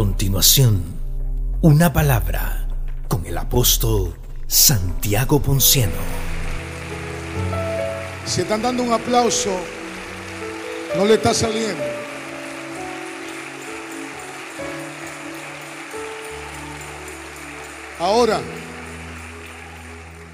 [0.00, 0.82] continuación,
[1.60, 2.66] una palabra
[3.06, 4.14] con el apóstol
[4.46, 5.92] Santiago Ponciano.
[8.24, 9.50] Si están dando un aplauso,
[10.96, 11.84] no le está saliendo.
[17.98, 18.40] Ahora,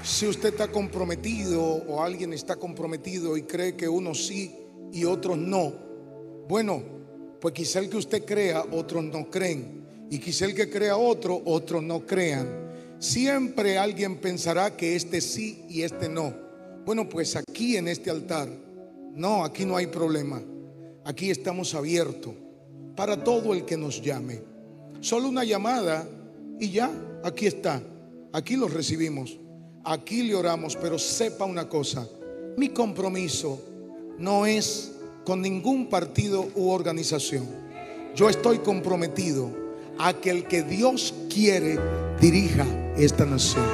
[0.01, 4.55] si usted está comprometido o alguien está comprometido y cree que unos sí
[4.93, 5.73] y otros no,
[6.47, 6.96] bueno,
[7.39, 9.85] pues quizá el que usted crea, otros no creen.
[10.09, 12.67] Y quizá el que crea otro, otros no crean.
[12.99, 16.33] Siempre alguien pensará que este sí y este no.
[16.85, 18.49] Bueno, pues aquí en este altar,
[19.13, 20.41] no, aquí no hay problema.
[21.03, 22.33] Aquí estamos abiertos
[22.95, 24.41] para todo el que nos llame.
[25.01, 26.07] Solo una llamada
[26.59, 26.91] y ya,
[27.23, 27.81] aquí está.
[28.33, 29.37] Aquí lo recibimos.
[29.83, 32.07] Aquí le oramos, pero sepa una cosa.
[32.57, 33.61] Mi compromiso
[34.17, 34.96] no es
[35.27, 37.45] con ningún partido u organización.
[38.15, 39.51] Yo estoy comprometido
[39.99, 41.77] a que el que Dios quiere
[42.21, 43.65] dirija esta nación.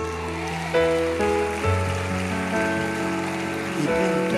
[3.78, 4.36] Y punto.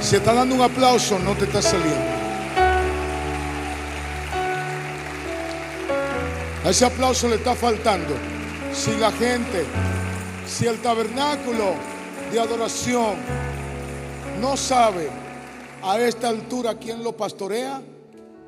[0.00, 2.14] Si está dando un aplauso, no te está saliendo.
[6.64, 8.14] A ese aplauso le está faltando.
[8.72, 9.64] Si la gente,
[10.46, 11.74] si el tabernáculo
[12.30, 13.16] de adoración
[14.40, 15.23] no sabe
[15.84, 17.82] a esta altura quién lo pastorea,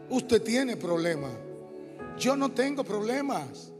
[0.08, 1.32] usted tiene problemas.
[2.18, 3.72] Yo no tengo problemas.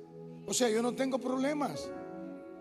[0.47, 1.89] O sea, yo no tengo problemas.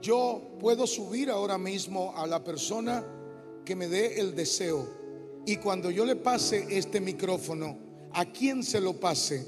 [0.01, 3.03] Yo puedo subir ahora mismo a la persona
[3.65, 4.87] que me dé el deseo.
[5.45, 7.77] Y cuando yo le pase este micrófono,
[8.13, 9.45] a quien se lo pase,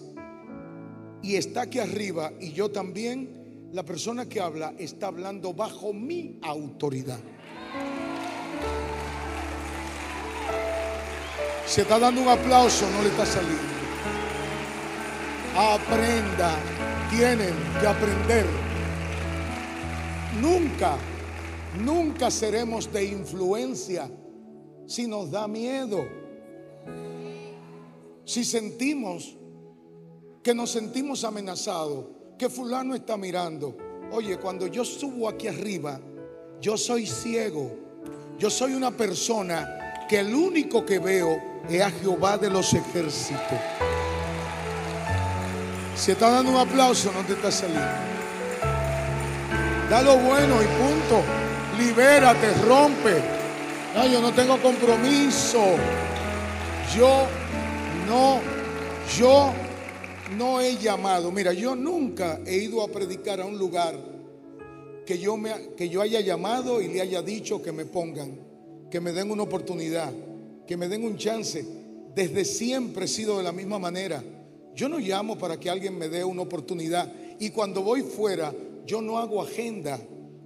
[1.21, 6.39] y está aquí arriba, y yo también, la persona que habla está hablando bajo mi
[6.41, 7.19] autoridad.
[11.67, 13.61] Se está dando un aplauso, no le está saliendo.
[15.53, 16.55] Aprenda,
[17.09, 18.45] tienen que aprender.
[20.41, 20.97] Nunca,
[21.83, 24.09] nunca seremos de influencia
[24.85, 26.07] si nos da miedo.
[28.23, 29.35] Si sentimos
[30.41, 32.05] que nos sentimos amenazados,
[32.37, 33.75] que fulano está mirando.
[34.13, 35.99] Oye, cuando yo subo aquí arriba,
[36.61, 37.75] yo soy ciego.
[38.39, 43.59] Yo soy una persona que el único que veo es a Jehová de los ejércitos.
[45.95, 47.85] Si está dando un aplauso, no te está saliendo.
[49.89, 51.23] Da lo bueno y punto.
[51.77, 53.37] Libérate, rompe.
[54.11, 55.59] Yo no tengo compromiso.
[56.95, 57.25] Yo
[58.07, 58.39] no,
[59.17, 59.53] yo
[60.37, 61.31] no he llamado.
[61.31, 63.95] Mira, yo nunca he ido a predicar a un lugar
[65.05, 68.46] que yo, me, que yo haya llamado y le haya dicho que me pongan,
[68.89, 70.11] que me den una oportunidad,
[70.65, 71.65] que me den un chance.
[72.15, 74.23] Desde siempre he sido de la misma manera.
[74.75, 77.11] Yo no llamo para que alguien me dé una oportunidad.
[77.39, 78.53] Y cuando voy fuera,
[78.85, 79.99] yo no hago agenda.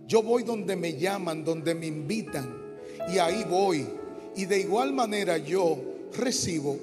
[0.07, 2.77] Yo voy donde me llaman, donde me invitan.
[3.13, 3.87] Y ahí voy.
[4.35, 5.77] Y de igual manera yo
[6.17, 6.77] recibo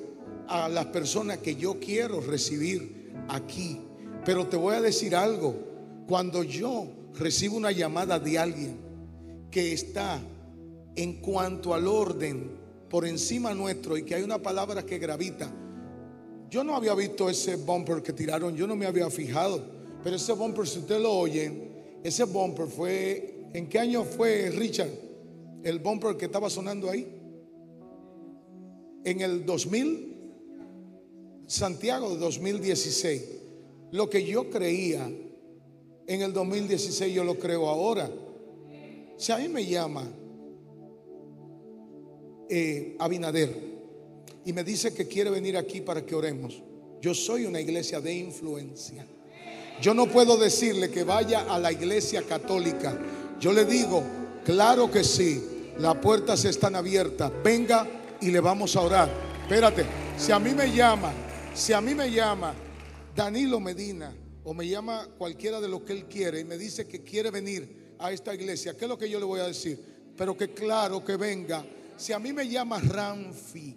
[0.46, 3.80] a las personas que yo quiero recibir aquí.
[4.24, 5.54] Pero te voy a decir algo.
[6.06, 6.86] Cuando yo
[7.18, 8.76] recibo una llamada de alguien
[9.50, 10.20] que está
[10.98, 12.50] en cuanto al orden
[12.90, 15.48] por encima nuestro y que hay una palabra que gravita.
[16.50, 19.62] Yo no había visto ese bumper que tiraron, yo no me había fijado.
[20.02, 21.52] Pero ese bumper, si usted lo oye,
[22.02, 24.90] ese bumper fue, ¿en qué año fue Richard?
[25.62, 27.06] El bumper que estaba sonando ahí.
[29.04, 30.16] En el 2000,
[31.46, 33.22] Santiago de 2016.
[33.92, 35.08] Lo que yo creía
[36.08, 38.10] en el 2016, yo lo creo ahora.
[39.16, 40.10] Si a mí me llama
[42.48, 43.78] eh, Abinader
[44.44, 46.62] y me dice que quiere venir aquí para que oremos,
[47.02, 49.06] yo soy una iglesia de influencia.
[49.80, 52.98] Yo no puedo decirle que vaya a la iglesia católica.
[53.38, 54.02] Yo le digo,
[54.44, 57.30] claro que sí, las puertas están abiertas.
[57.44, 57.86] Venga
[58.20, 59.10] y le vamos a orar.
[59.42, 59.84] Espérate,
[60.16, 61.12] si a mí me llama,
[61.54, 62.54] si a mí me llama
[63.14, 64.12] Danilo Medina
[64.42, 67.94] o me llama cualquiera de lo que él quiere y me dice que quiere venir
[67.98, 69.78] a esta iglesia, ¿qué es lo que yo le voy a decir?
[70.16, 71.64] Pero que claro que venga.
[71.98, 73.76] Si a mí me llama Ranfi,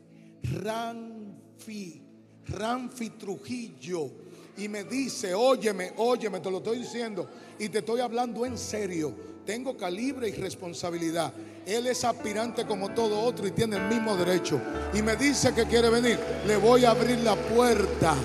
[0.62, 2.01] Ranfi,
[2.50, 4.12] Ranfi Trujillo,
[4.57, 7.27] y me dice, óyeme, óyeme, te lo estoy diciendo,
[7.57, 9.12] y te estoy hablando en serio,
[9.44, 11.33] tengo calibre y responsabilidad.
[11.65, 14.62] Él es aspirante como todo otro y tiene el mismo derecho.
[14.94, 18.15] Y me dice que quiere venir, le voy a abrir la puerta.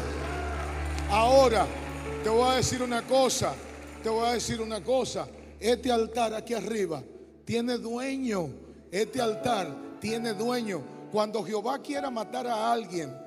[1.09, 1.67] Ahora,
[2.23, 3.55] te voy a decir una cosa,
[4.03, 5.27] te voy a decir una cosa.
[5.59, 7.03] Este altar aquí arriba
[7.47, 8.51] tiene dueño.
[8.91, 10.83] Este altar tiene dueño.
[11.13, 13.27] Cuando Jehová quiera matar a alguien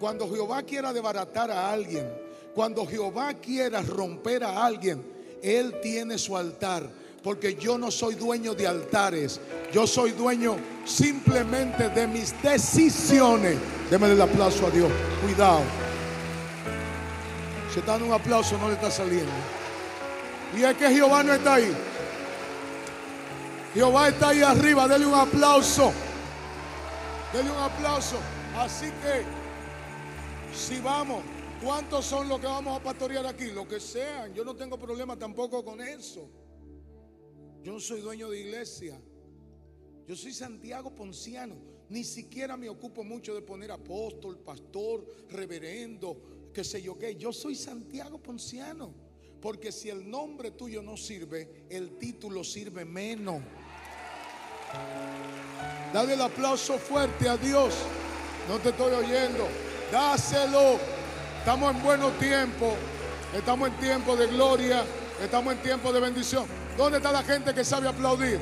[0.00, 2.10] Cuando Jehová quiera desbaratar a alguien,
[2.54, 5.04] cuando Jehová quiera romper a alguien,
[5.42, 6.88] Él tiene su altar.
[7.22, 9.38] Porque yo no soy dueño de altares.
[9.70, 13.58] Yo soy dueño simplemente de mis decisiones.
[13.90, 14.90] Démele el aplauso a Dios.
[15.22, 15.60] Cuidado.
[17.70, 19.30] Si está dando un aplauso, no le está saliendo.
[20.56, 21.76] Y es que Jehová no está ahí.
[23.74, 24.88] Jehová está ahí arriba.
[24.88, 25.92] Dele un aplauso.
[27.32, 28.16] Dele un aplauso.
[28.56, 29.22] Así que,
[30.52, 31.22] si vamos,
[31.62, 33.52] ¿cuántos son los que vamos a pastorear aquí?
[33.52, 34.34] Lo que sean.
[34.34, 36.28] Yo no tengo problema tampoco con eso.
[37.62, 39.00] Yo no soy dueño de iglesia.
[40.06, 41.54] Yo soy Santiago Ponciano.
[41.90, 47.16] Ni siquiera me ocupo mucho de poner apóstol, pastor, reverendo, qué sé yo qué.
[47.16, 48.94] Yo soy Santiago Ponciano.
[49.40, 53.42] Porque si el nombre tuyo no sirve, el título sirve menos.
[55.92, 57.74] Dale el aplauso fuerte a Dios.
[58.48, 59.48] No te estoy oyendo.
[59.90, 60.78] Dáselo.
[61.38, 62.74] Estamos en buenos tiempos.
[63.34, 64.84] Estamos en tiempo de gloria.
[65.20, 66.46] Estamos en tiempo de bendición.
[66.76, 68.38] ¿Dónde está la gente que sabe aplaudir?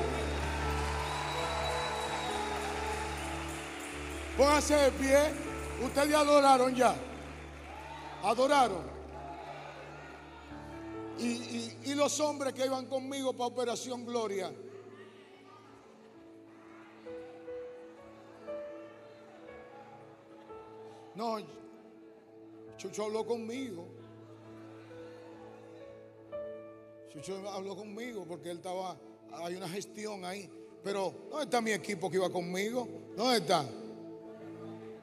[4.36, 5.18] Póngase de pie.
[5.84, 6.94] Ustedes adoraron ya.
[8.22, 8.82] Adoraron.
[11.18, 14.50] Y, y- y los hombres que iban conmigo para Operación Gloria.
[21.14, 21.38] No,
[22.76, 23.86] Chucho habló conmigo.
[27.12, 28.96] Chucho habló conmigo porque él estaba,
[29.32, 30.48] hay una gestión ahí.
[30.84, 32.86] Pero, ¿dónde está mi equipo que iba conmigo?
[33.16, 33.64] ¿Dónde está?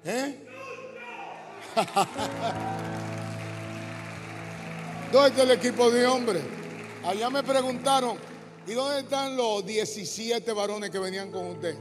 [0.05, 0.39] ¿Eh?
[5.11, 6.43] ¿Dónde está el equipo de hombres?
[7.03, 8.17] Allá me preguntaron,
[8.65, 11.75] ¿y dónde están los 17 varones que venían con usted?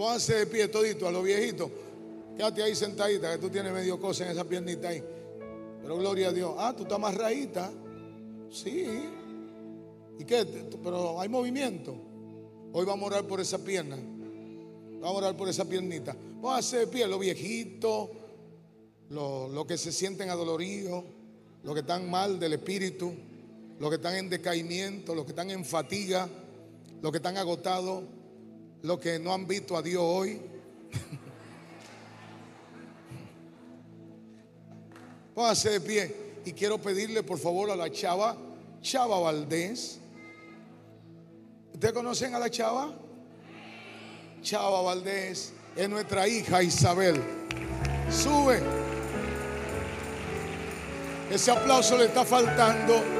[0.00, 1.70] Pónganse de pie todito a los viejitos.
[2.34, 5.04] Quédate ahí sentadita, que tú tienes medio cosa en esa piernita ahí.
[5.82, 6.54] Pero gloria a Dios.
[6.56, 7.70] Ah, tú estás amarradita.
[8.50, 8.86] Sí.
[10.18, 10.46] ¿Y qué?
[10.82, 11.94] Pero hay movimiento.
[12.72, 13.96] Hoy vamos a orar por esa pierna.
[13.96, 16.16] Vamos a orar por esa piernita.
[16.40, 18.08] Pónganse de pie, los viejitos,
[19.10, 21.04] los, los que se sienten adoloridos,
[21.62, 23.12] los que están mal del espíritu,
[23.78, 26.26] los que están en decaimiento, los que están en fatiga,
[27.02, 28.02] los que están agotados,
[28.82, 30.40] los que no han visto a Dios hoy.
[35.34, 38.36] Póngase de pie y quiero pedirle por favor a la chava,
[38.82, 39.98] Chava Valdés.
[41.72, 42.92] ¿Ustedes conocen a la chava?
[44.42, 47.20] Chava Valdés es nuestra hija Isabel.
[48.10, 48.60] Sube.
[51.30, 53.19] Ese aplauso le está faltando.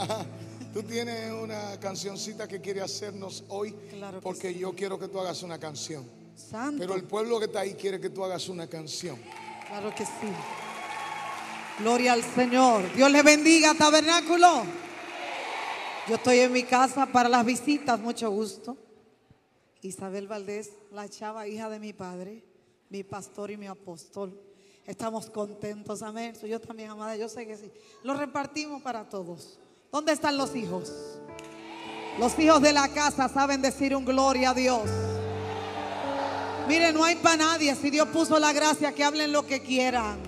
[0.72, 5.42] Tú tienes una cancioncita que quiere hacernos hoy Claro porque yo quiero que tú hagas
[5.42, 6.08] una canción.
[6.36, 6.78] Santo.
[6.78, 9.18] Pero el pueblo que está ahí quiere que tú hagas una canción.
[9.66, 10.32] Claro que sí.
[11.80, 12.92] Gloria al Señor.
[12.94, 14.64] Dios le bendiga, tabernáculo.
[16.08, 18.76] Yo estoy en mi casa para las visitas, mucho gusto.
[19.82, 22.44] Isabel Valdés, la chava, hija de mi padre,
[22.90, 24.40] mi pastor y mi apóstol.
[24.86, 26.34] Estamos contentos, amén.
[26.42, 27.70] Yo también, amada, yo sé que sí.
[28.02, 29.58] Lo repartimos para todos.
[29.92, 30.92] ¿Dónde están los hijos?
[32.18, 34.88] Los hijos de la casa saben decir un gloria a Dios.
[36.68, 37.74] Mire, no hay para nadie.
[37.74, 40.18] Si Dios puso la gracia, que hablen lo que quieran.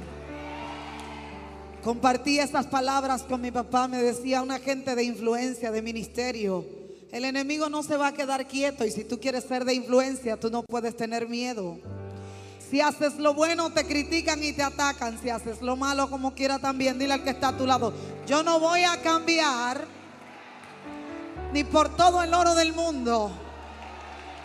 [1.84, 3.86] Compartí estas palabras con mi papá.
[3.86, 6.64] Me decía una gente de influencia, de ministerio.
[7.12, 8.84] El enemigo no se va a quedar quieto.
[8.84, 11.78] Y si tú quieres ser de influencia, tú no puedes tener miedo.
[12.72, 15.16] Si haces lo bueno, te critican y te atacan.
[15.22, 17.92] Si haces lo malo, como quiera también, dile al que está a tu lado.
[18.26, 19.86] Yo no voy a cambiar
[21.52, 23.30] ni por todo el oro del mundo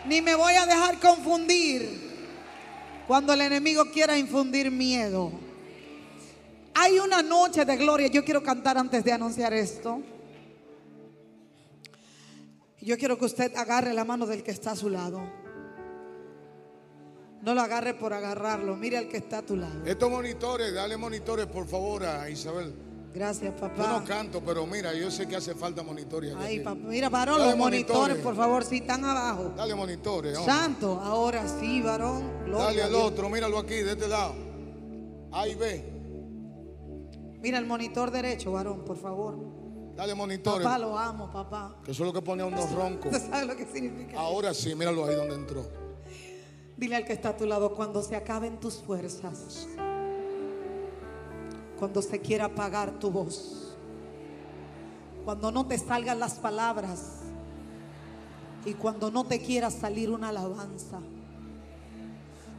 [0.07, 2.07] ni me voy a dejar confundir
[3.07, 5.31] cuando el enemigo quiera infundir miedo.
[6.73, 8.07] Hay una noche de gloria.
[8.07, 10.01] Yo quiero cantar antes de anunciar esto.
[12.81, 15.46] Yo quiero que usted agarre la mano del que está a su lado.
[17.47, 18.75] No lo agarre por agarrarlo.
[18.75, 19.85] Mire al que está a tu lado.
[19.85, 22.75] Estos monitores, dale monitores por favor a Isabel.
[23.13, 24.03] Gracias, Yo no papá.
[24.05, 26.35] canto, pero mira, yo sé que hace falta monitores.
[26.37, 26.75] Ay, papá.
[26.75, 28.23] Mira, varón, Dale los monitores, monitores.
[28.25, 29.53] por favor, si están abajo.
[29.55, 30.37] Dale monitores.
[30.37, 30.53] hombre.
[30.53, 32.29] Santo, ahora sí, varón.
[32.43, 34.35] Gloria Dale al otro, míralo aquí, de este lado.
[35.31, 35.85] Ahí ve.
[37.39, 39.37] Mira el monitor derecho, varón, por favor.
[39.95, 40.65] Dale monitores.
[40.67, 41.77] Papá, lo amo, papá.
[41.85, 43.05] Que eso es lo que pone a unos roncos.
[43.13, 44.19] ¿Usted sabe lo que significa?
[44.19, 45.86] Ahora sí, míralo ahí donde entró.
[46.77, 49.67] Dile al que está a tu lado, cuando se acaben tus fuerzas,
[51.79, 53.75] cuando se quiera apagar tu voz,
[55.25, 57.21] cuando no te salgan las palabras
[58.63, 60.99] y cuando no te quiera salir una alabanza,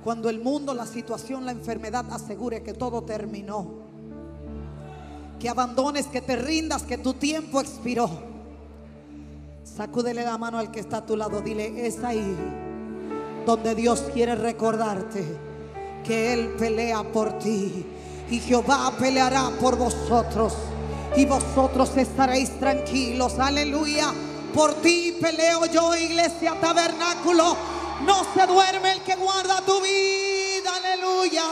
[0.03, 3.69] cuando el mundo, la situación, la enfermedad asegure que todo terminó,
[5.39, 8.11] que abandones, que te rindas, que tu tiempo expiró.
[9.63, 12.67] Sacúdele la mano al que está a tu lado, dile, es ahí
[13.47, 15.25] donde Dios quiere recordarte
[16.05, 17.85] que Él pelea por ti
[18.31, 20.55] y Jehová peleará por vosotros
[21.17, 23.39] y vosotros estaréis tranquilos.
[23.39, 24.13] Aleluya.
[24.55, 27.57] Por ti peleo yo, iglesia, tabernáculo.
[28.05, 30.71] No se duerme el que guarda tu vida.
[30.77, 31.45] Aleluya.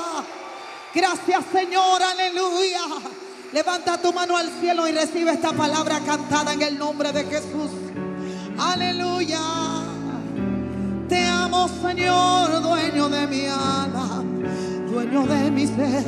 [0.94, 2.02] Gracias Señor.
[2.02, 2.80] Aleluya.
[3.52, 7.70] Levanta tu mano al cielo y recibe esta palabra cantada en el nombre de Jesús.
[8.58, 9.75] Aleluya.
[11.08, 14.24] Te amo, Señor, dueño de mi alma,
[14.90, 16.04] dueño de mi ser.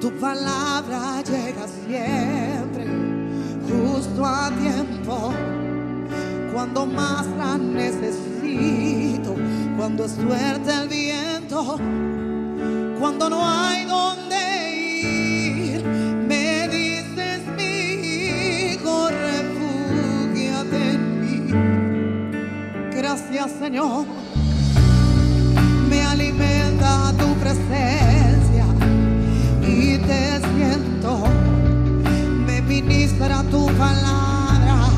[0.00, 2.86] Tu palabra llega siempre,
[3.68, 5.32] justo a tiempo,
[6.52, 9.34] cuando más la necesito,
[9.78, 11.78] cuando es fuerte el viento,
[12.98, 14.49] cuando no hay donde
[23.14, 23.20] mí.
[23.20, 24.06] Gracias, Señor.
[25.88, 28.64] Me alimenta tu presencia
[29.62, 31.24] y te siento.
[32.46, 34.88] Me ministra tu palabra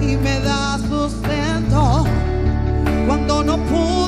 [0.00, 2.04] y me da sustento.
[3.06, 4.01] Cuando no pude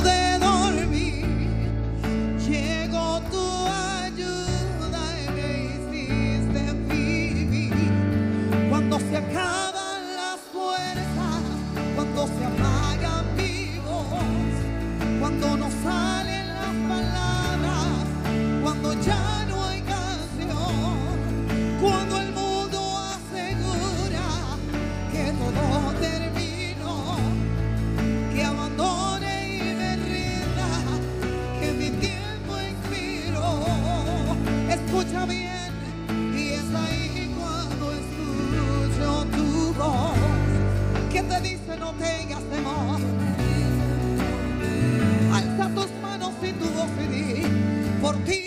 [48.23, 48.44] por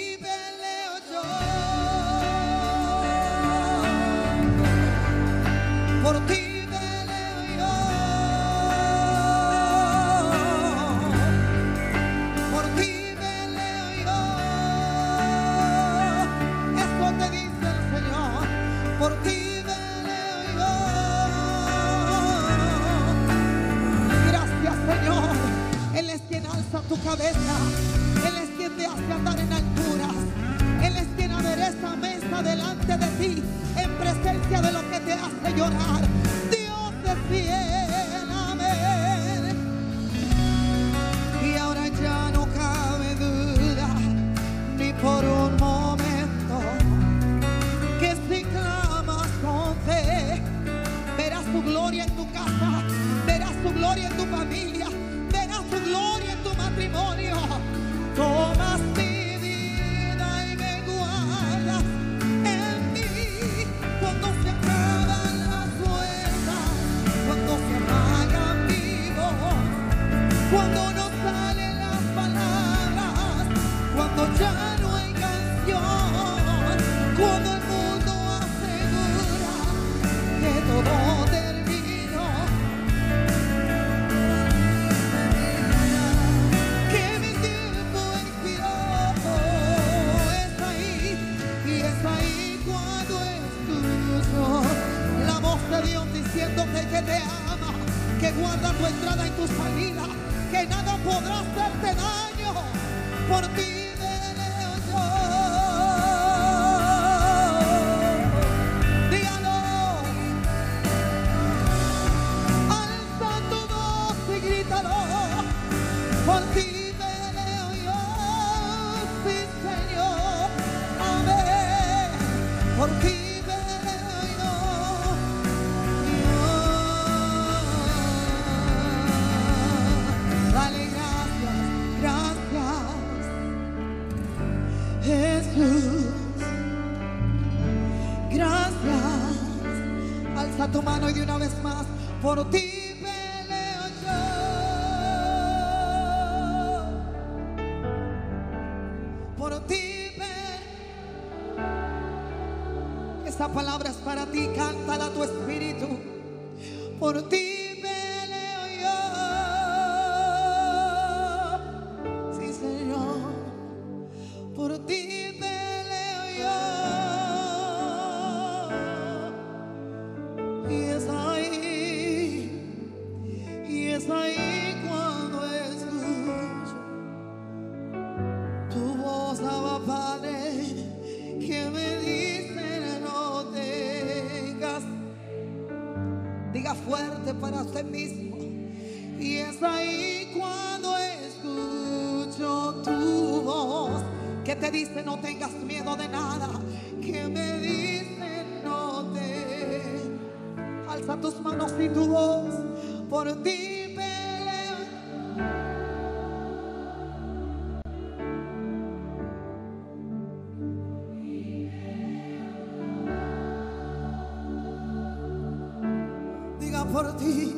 [216.92, 217.54] por ti,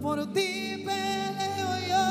[0.00, 2.06] por ti peleo yo.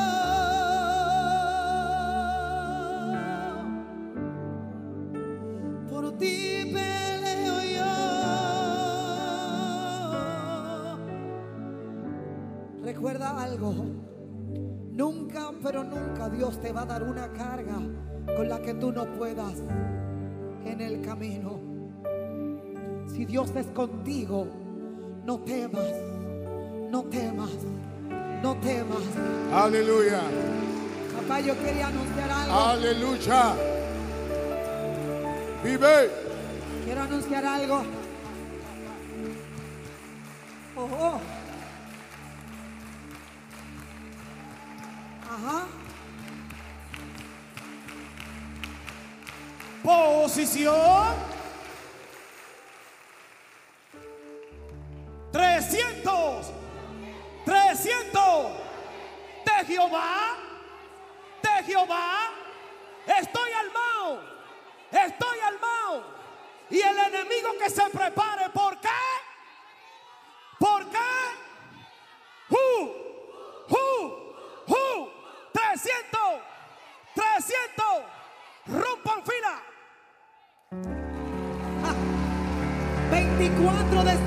[5.90, 7.92] Por ti peleo yo.
[12.84, 13.74] Recuerda algo.
[14.92, 17.80] Nunca, pero nunca Dios te va a dar una carga
[18.36, 19.64] con la que tú no puedas
[20.66, 21.60] en el camino.
[23.08, 24.61] Si Dios es contigo,
[25.26, 25.92] no temas,
[26.90, 27.52] no temas,
[28.42, 29.04] no temas.
[29.54, 30.22] Aleluya.
[31.16, 32.54] Papá, yo quería anunciar algo.
[32.54, 33.56] Aleluya.
[35.64, 36.10] Vive.
[36.86, 37.84] Quiero anunciar algo.
[40.76, 41.22] Oh, oh.
[45.30, 45.68] Ajá.
[49.84, 51.31] Posición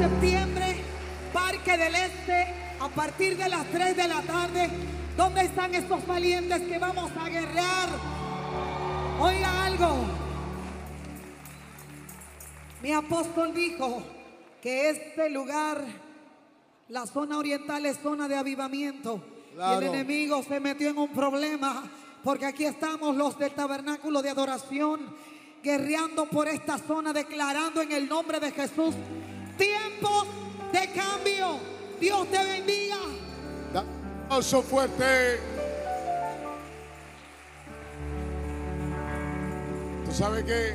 [0.08, 0.76] septiembre,
[1.32, 2.46] Parque del Este,
[2.78, 4.68] a partir de las 3 de la tarde.
[5.16, 7.88] ¿Dónde están estos valientes que vamos a guerrear?
[9.18, 10.04] Oiga algo.
[12.82, 14.02] Mi apóstol dijo
[14.60, 15.82] que este lugar,
[16.88, 19.24] la zona oriental, es zona de avivamiento.
[19.56, 21.82] Y el enemigo se metió en un problema
[22.22, 25.00] porque aquí estamos los del tabernáculo de adoración
[25.62, 28.94] guerreando por esta zona, declarando en el nombre de Jesús
[29.56, 30.26] tiempo
[30.72, 31.58] de cambio.
[32.00, 32.98] Dios te bendiga.
[33.72, 35.38] Da un aplauso fuerte.
[40.04, 40.72] ¿Tú sabes qué?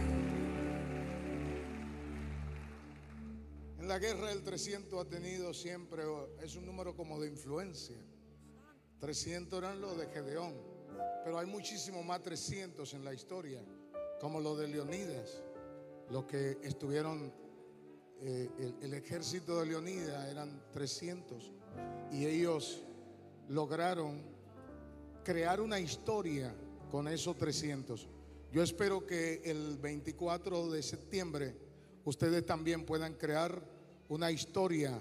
[3.79, 6.03] En la guerra del 300 ha tenido siempre,
[6.43, 7.97] es un número como de influencia.
[8.99, 10.53] 300 eran los de Gedeón,
[11.23, 13.61] pero hay muchísimo más 300 en la historia,
[14.19, 15.41] como los de Leonidas,
[16.09, 17.33] los que estuvieron,
[18.21, 21.51] eh, el, el ejército de Leonidas eran 300
[22.11, 22.83] y ellos
[23.47, 24.21] lograron
[25.23, 26.53] crear una historia
[26.91, 28.07] con esos 300.
[28.51, 31.55] Yo espero que el 24 de septiembre
[32.03, 33.63] ustedes también puedan crear
[34.07, 34.99] una historia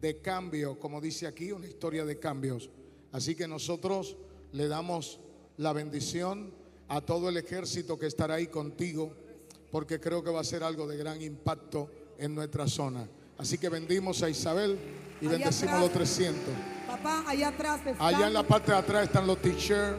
[0.00, 2.70] de cambio, como dice aquí, una historia de cambios.
[3.12, 4.16] Así que nosotros
[4.52, 5.20] le damos
[5.56, 6.52] la bendición
[6.88, 9.14] a todo el ejército que estará ahí contigo,
[9.70, 11.90] porque creo que va a ser algo de gran impacto
[12.20, 13.08] en nuestra zona.
[13.38, 14.78] Así que bendimos a Isabel
[15.20, 15.80] y Allá bendecimos atrás.
[15.80, 16.54] los 300.
[16.86, 18.06] Papá, allá atrás está.
[18.06, 19.96] Allá en la parte de atrás están los t-shirts,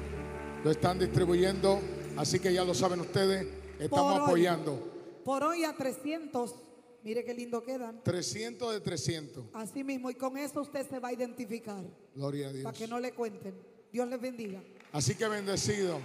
[0.63, 1.79] lo están distribuyendo,
[2.17, 3.47] así que ya lo saben ustedes,
[3.79, 4.25] estamos Por hoy.
[4.45, 4.91] apoyando.
[5.25, 6.55] Por hoy a 300.
[7.03, 8.03] Mire qué lindo quedan.
[8.03, 9.45] 300 de 300.
[9.53, 11.83] Así mismo, y con eso usted se va a identificar.
[12.13, 12.63] Gloria a Dios.
[12.63, 13.55] Para que no le cuenten.
[13.91, 14.61] Dios les bendiga.
[14.91, 15.99] Así que bendecido.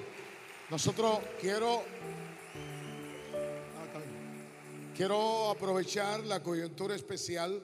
[0.70, 1.82] Nosotros quiero
[4.96, 7.62] quiero aprovechar la coyuntura especial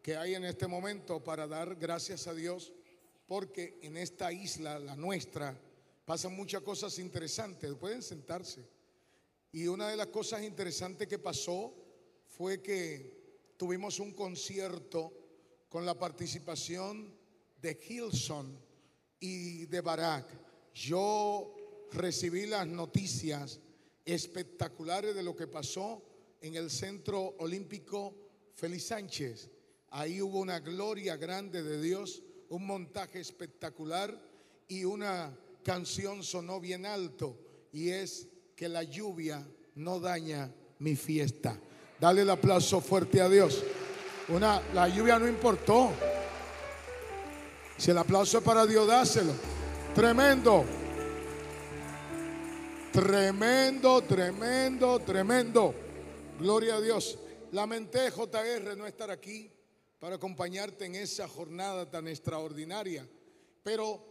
[0.00, 2.72] que hay en este momento para dar gracias a Dios
[3.26, 5.60] porque en esta isla, la nuestra,
[6.06, 7.70] pasan muchas cosas interesantes.
[7.74, 8.66] Pueden sentarse.
[9.52, 11.74] Y una de las cosas interesantes que pasó
[12.26, 15.12] fue que tuvimos un concierto
[15.68, 17.14] con la participación
[17.60, 18.58] de Hilson
[19.20, 20.26] y de Barak.
[20.74, 21.54] Yo
[21.92, 23.60] recibí las noticias
[24.06, 26.13] espectaculares de lo que pasó
[26.44, 28.14] en el Centro Olímpico
[28.54, 29.50] Félix Sánchez.
[29.92, 34.14] Ahí hubo una gloria grande de Dios, un montaje espectacular
[34.68, 37.38] y una canción sonó bien alto
[37.72, 39.42] y es que la lluvia
[39.76, 41.58] no daña mi fiesta.
[41.98, 43.64] Dale el aplauso fuerte a Dios.
[44.28, 45.92] Una, la lluvia no importó.
[47.78, 49.32] Si el aplauso es para Dios, dáselo.
[49.94, 50.66] Tremendo.
[52.92, 55.83] Tremendo, tremendo, tremendo.
[56.38, 57.16] Gloria a Dios.
[57.52, 59.48] Lamenté, JR, no estar aquí
[60.00, 63.06] para acompañarte en esa jornada tan extraordinaria.
[63.62, 64.04] Pero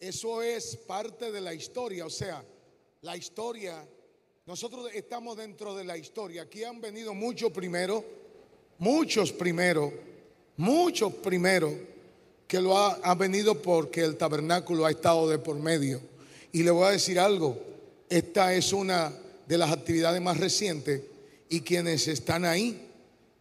[0.00, 2.06] eso es parte de la historia.
[2.06, 2.44] O sea,
[3.02, 3.86] la historia,
[4.46, 6.42] nosotros estamos dentro de la historia.
[6.42, 8.04] Aquí han venido muchos primero,
[8.78, 9.92] muchos primero,
[10.56, 11.72] muchos primero
[12.48, 16.00] que lo ha, ha venido porque el tabernáculo ha estado de por medio.
[16.50, 17.56] Y le voy a decir algo,
[18.08, 19.12] esta es una
[19.46, 21.02] de las actividades más recientes
[21.50, 22.88] y quienes están ahí,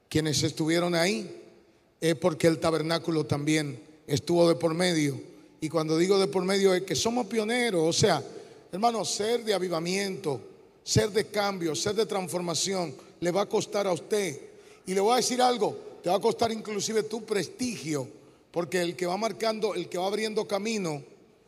[0.10, 1.44] quienes estuvieron ahí,
[2.02, 5.22] es porque el tabernáculo también estuvo de por medio.
[5.62, 8.24] Y cuando digo de por medio es que somos pioneros, o sea,
[8.72, 10.42] hermanos, ser de avivamiento,
[10.84, 14.40] ser de cambio, ser de transformación, le va a costar a usted.
[14.88, 18.08] Y le voy a decir algo, te va a costar inclusive tu prestigio,
[18.52, 21.04] porque el que va marcando, el que va abriendo camino,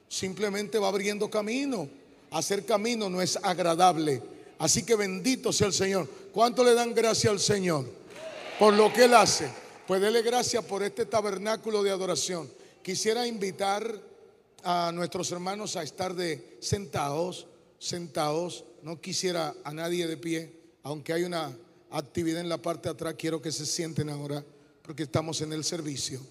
[0.07, 1.89] simplemente va abriendo camino.
[2.29, 4.21] Hacer camino no es agradable.
[4.61, 6.07] Así que bendito sea el Señor.
[6.31, 7.83] ¿Cuánto le dan gracias al Señor?
[8.59, 9.49] Por lo que Él hace.
[9.87, 12.47] Pues dele gracias por este tabernáculo de adoración.
[12.83, 13.99] Quisiera invitar
[14.63, 17.47] a nuestros hermanos a estar de sentados,
[17.79, 18.63] sentados.
[18.83, 21.57] No quisiera a nadie de pie, aunque hay una
[21.89, 24.45] actividad en la parte de atrás, quiero que se sienten ahora,
[24.83, 26.21] porque estamos en el servicio.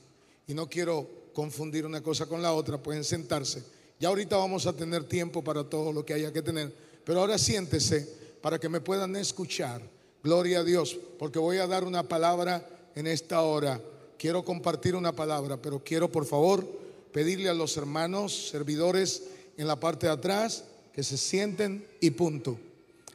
[0.47, 3.64] Y no quiero confundir una cosa con la otra, pueden sentarse.
[3.99, 6.73] Ya ahorita vamos a tener tiempo para todo lo que haya que tener,
[7.05, 9.83] pero ahora siéntese para que me puedan escuchar.
[10.22, 13.81] Gloria a Dios, porque voy a dar una palabra en esta hora.
[14.18, 16.66] Quiero compartir una palabra, pero quiero por favor
[17.12, 19.24] pedirle a los hermanos servidores
[19.57, 22.59] en la parte de atrás que se sienten y punto.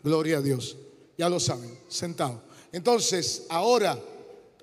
[0.03, 0.77] Gloria a Dios.
[1.17, 2.41] Ya lo saben, sentado.
[2.71, 3.97] Entonces, ahora,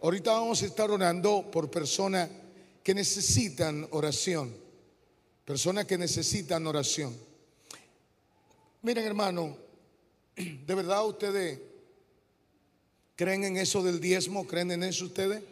[0.02, 2.28] ahorita vamos a estar orando por personas
[2.82, 4.54] que necesitan oración.
[5.44, 7.16] Personas que necesitan oración.
[8.82, 9.56] Miren, hermano,
[10.36, 11.60] ¿de verdad ustedes
[13.16, 14.46] creen en eso del diezmo?
[14.46, 15.42] ¿Creen en eso ustedes?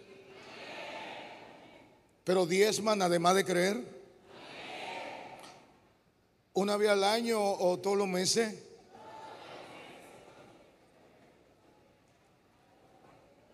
[2.24, 4.00] Pero diezman además de creer.
[6.52, 8.54] Una vez al año o todos los meses.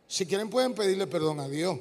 [0.09, 1.79] Si quieren pueden pedirle perdón a Dios.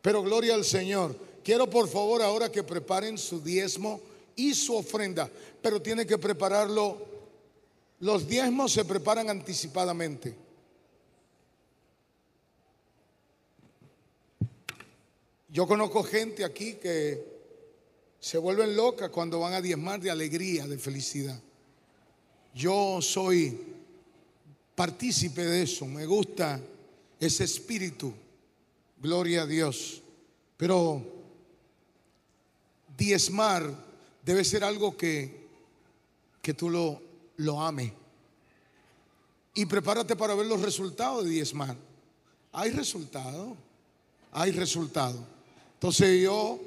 [0.00, 1.16] Pero gloria al Señor.
[1.42, 4.00] Quiero por favor ahora que preparen su diezmo
[4.36, 5.30] y su ofrenda,
[5.62, 7.13] pero tiene que prepararlo.
[8.00, 10.34] Los diezmos se preparan anticipadamente.
[15.48, 17.34] Yo conozco gente aquí que
[18.18, 21.40] se vuelven locas cuando van a diezmar de alegría, de felicidad.
[22.54, 23.56] Yo soy
[24.74, 26.60] partícipe de eso, me gusta
[27.20, 28.12] ese espíritu,
[29.00, 30.02] gloria a Dios.
[30.56, 31.02] Pero
[32.96, 33.72] diezmar
[34.24, 35.46] debe ser algo que,
[36.42, 37.00] que tú lo,
[37.36, 37.92] lo ames.
[39.54, 41.76] Y prepárate para ver los resultados de diezmar.
[42.52, 43.56] Hay resultado,
[44.32, 45.18] hay resultado.
[45.74, 46.60] Entonces yo,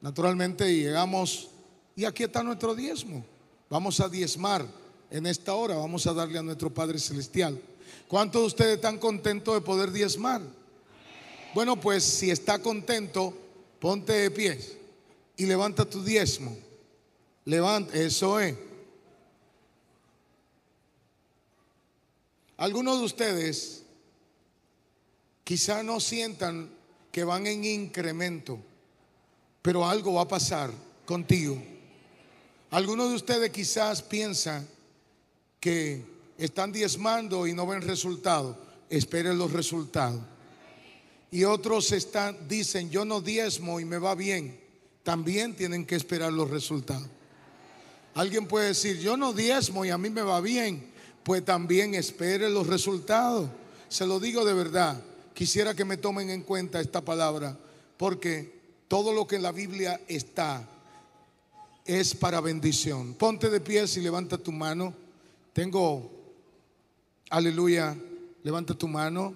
[0.00, 1.48] naturalmente, llegamos
[1.96, 3.24] y aquí está nuestro diezmo.
[3.70, 4.66] Vamos a diezmar
[5.10, 7.60] en esta hora, vamos a darle a nuestro Padre Celestial.
[8.08, 10.42] ¿Cuántos de ustedes están contentos de poder diezmar?
[11.54, 13.34] Bueno, pues si está contento,
[13.78, 14.76] ponte de pies
[15.36, 16.56] y levanta tu diezmo.
[17.44, 18.56] Levanta, eso es.
[22.62, 23.82] Algunos de ustedes
[25.42, 26.70] quizá no sientan
[27.10, 28.56] que van en incremento,
[29.60, 30.70] pero algo va a pasar
[31.04, 31.60] contigo.
[32.70, 34.68] Algunos de ustedes quizás piensan
[35.58, 36.04] que
[36.38, 38.56] están diezmando y no ven resultados.
[38.88, 40.22] Esperen los resultados.
[41.32, 44.60] Y otros están, dicen, yo no diezmo y me va bien.
[45.02, 47.08] También tienen que esperar los resultados.
[48.14, 50.91] Alguien puede decir, yo no diezmo y a mí me va bien.
[51.22, 53.48] Pues también espere los resultados.
[53.88, 55.02] Se lo digo de verdad.
[55.34, 57.56] Quisiera que me tomen en cuenta esta palabra.
[57.96, 60.68] Porque todo lo que en la Biblia está
[61.84, 63.14] es para bendición.
[63.14, 64.94] Ponte de pies y levanta tu mano.
[65.52, 66.10] Tengo,
[67.30, 67.96] aleluya,
[68.42, 69.34] levanta tu mano.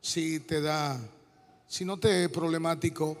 [0.00, 0.98] Si te da,
[1.66, 3.16] si no te es problemático,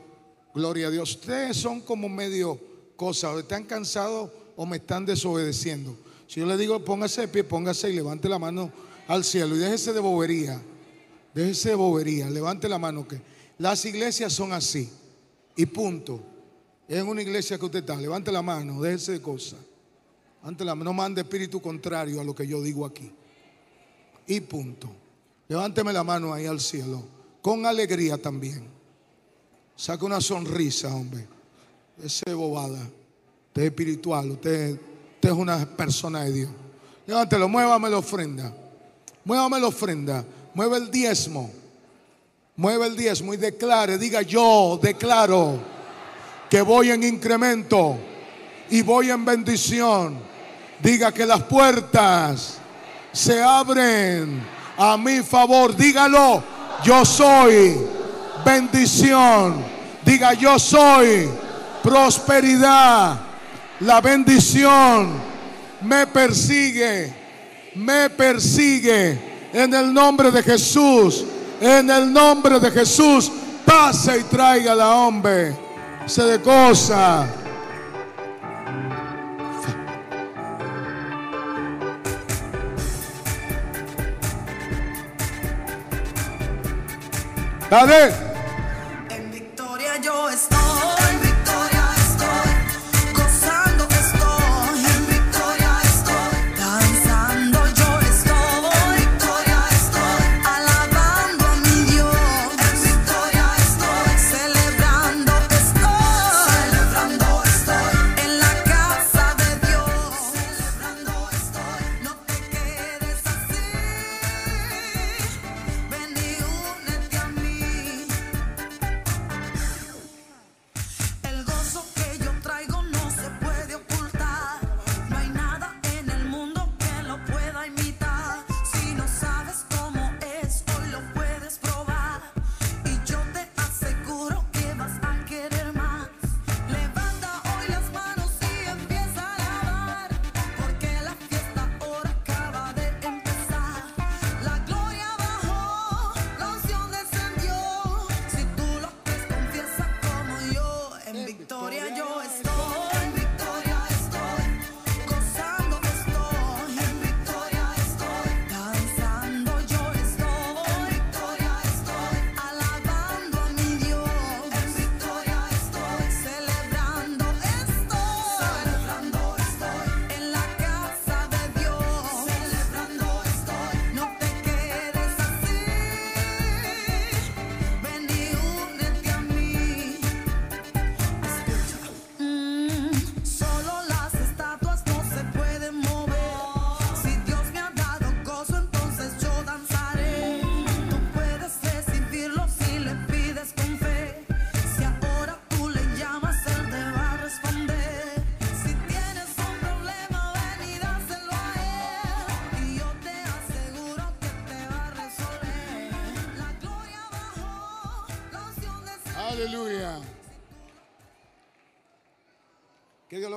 [0.54, 1.16] gloria a Dios.
[1.16, 2.58] Ustedes son como medio
[2.96, 5.96] cosas, o están cansados o me están desobedeciendo.
[6.26, 8.70] Si yo le digo póngase de pie, póngase y levante la mano
[9.08, 10.60] al cielo y déjese de bobería.
[11.34, 13.20] Déjese de bobería, levante la mano que
[13.58, 14.90] las iglesias son así.
[15.56, 16.20] Y punto.
[16.88, 19.58] Es en una iglesia que usted está, levante la mano, déjese de cosas.
[20.58, 23.10] La, no mande espíritu contrario a lo que yo digo aquí.
[24.28, 24.88] Y punto.
[25.48, 27.02] Levánteme la mano ahí al cielo.
[27.42, 28.68] Con alegría también.
[29.74, 31.26] Saca una sonrisa, hombre.
[32.02, 32.80] Ese bobada.
[33.48, 34.30] Usted es espiritual.
[34.30, 34.78] Usted,
[35.28, 36.50] es una persona de Dios.
[37.06, 38.52] Levántelo, muévame la ofrenda.
[39.24, 40.24] Muévame la ofrenda.
[40.54, 41.50] Mueve el diezmo.
[42.56, 43.98] Mueve el diezmo y declare.
[43.98, 45.58] Diga yo, declaro
[46.48, 47.98] que voy en incremento
[48.70, 50.18] y voy en bendición.
[50.82, 52.58] Diga que las puertas
[53.12, 54.42] se abren
[54.76, 55.74] a mi favor.
[55.76, 56.42] Dígalo,
[56.84, 57.76] yo soy
[58.44, 59.64] bendición.
[60.04, 61.28] Diga, yo soy
[61.82, 63.25] prosperidad.
[63.80, 65.12] La bendición
[65.82, 67.12] me persigue,
[67.74, 69.36] me persigue.
[69.52, 71.24] En el nombre de Jesús,
[71.60, 73.30] en el nombre de Jesús,
[73.64, 75.54] pase y traiga la hombre.
[76.06, 77.26] Se de cosa.
[87.68, 88.25] Dale.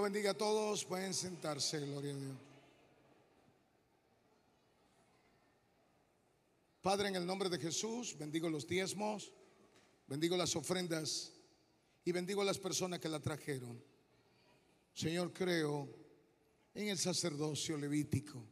[0.09, 0.83] Bendiga a todos.
[0.85, 2.37] Pueden sentarse, gloria a Dios.
[6.81, 9.31] Padre, en el nombre de Jesús, bendigo los diezmos,
[10.07, 11.31] bendigo las ofrendas
[12.03, 13.79] y bendigo a las personas que la trajeron.
[14.95, 15.87] Señor, creo
[16.73, 18.43] en el sacerdocio levítico,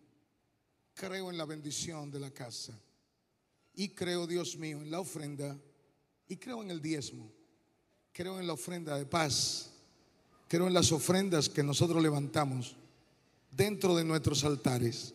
[0.94, 2.80] creo en la bendición de la casa
[3.74, 5.60] y creo, Dios mío, en la ofrenda
[6.28, 7.34] y creo en el diezmo.
[8.12, 9.77] Creo en la ofrenda de paz.
[10.48, 12.76] Creo en las ofrendas que nosotros levantamos
[13.52, 15.14] dentro de nuestros altares.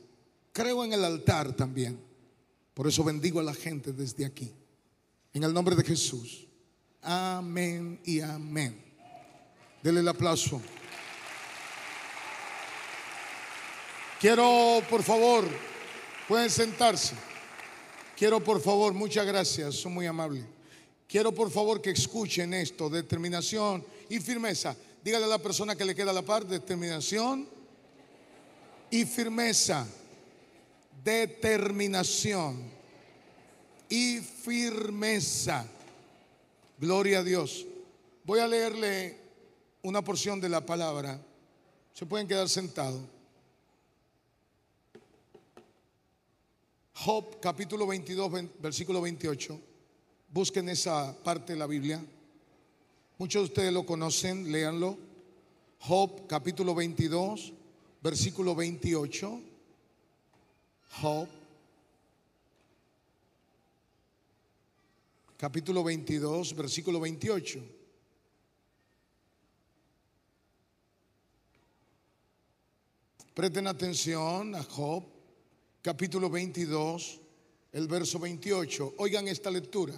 [0.53, 1.99] Creo en el altar también.
[2.75, 4.53] Por eso bendigo a la gente desde aquí.
[5.33, 6.47] En el nombre de Jesús.
[7.01, 8.81] Amén y amén.
[9.83, 10.61] Dele el aplauso.
[14.21, 15.45] Quiero, por favor,
[16.29, 17.17] pueden sentarse.
[18.17, 20.45] Quiero, por favor, muchas gracias, son muy amables.
[21.09, 24.77] Quiero, por favor, que escuchen esto, determinación y firmeza.
[25.05, 27.49] Dígale a la persona que le queda la par, determinación
[28.91, 29.87] y firmeza.
[31.05, 32.71] Determinación
[33.89, 35.67] y firmeza.
[36.79, 37.67] Gloria a Dios.
[38.25, 39.19] Voy a leerle
[39.83, 41.21] una porción de la palabra.
[41.93, 43.03] Se pueden quedar sentados.
[46.95, 49.61] Job capítulo 22, ven- versículo 28.
[50.29, 52.01] Busquen esa parte de la Biblia.
[53.19, 54.99] Muchos de ustedes lo conocen, léanlo.
[55.81, 57.53] Job capítulo 22,
[58.03, 59.41] versículo 28.
[61.01, 61.29] Job,
[65.37, 67.61] capítulo 22, versículo 28.
[73.35, 75.05] Presten atención a Job,
[75.81, 77.21] capítulo 22,
[77.73, 78.95] el verso 28.
[78.99, 79.95] Oigan esta lectura.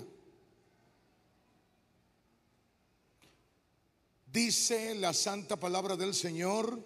[4.35, 6.83] Dice la santa palabra del Señor,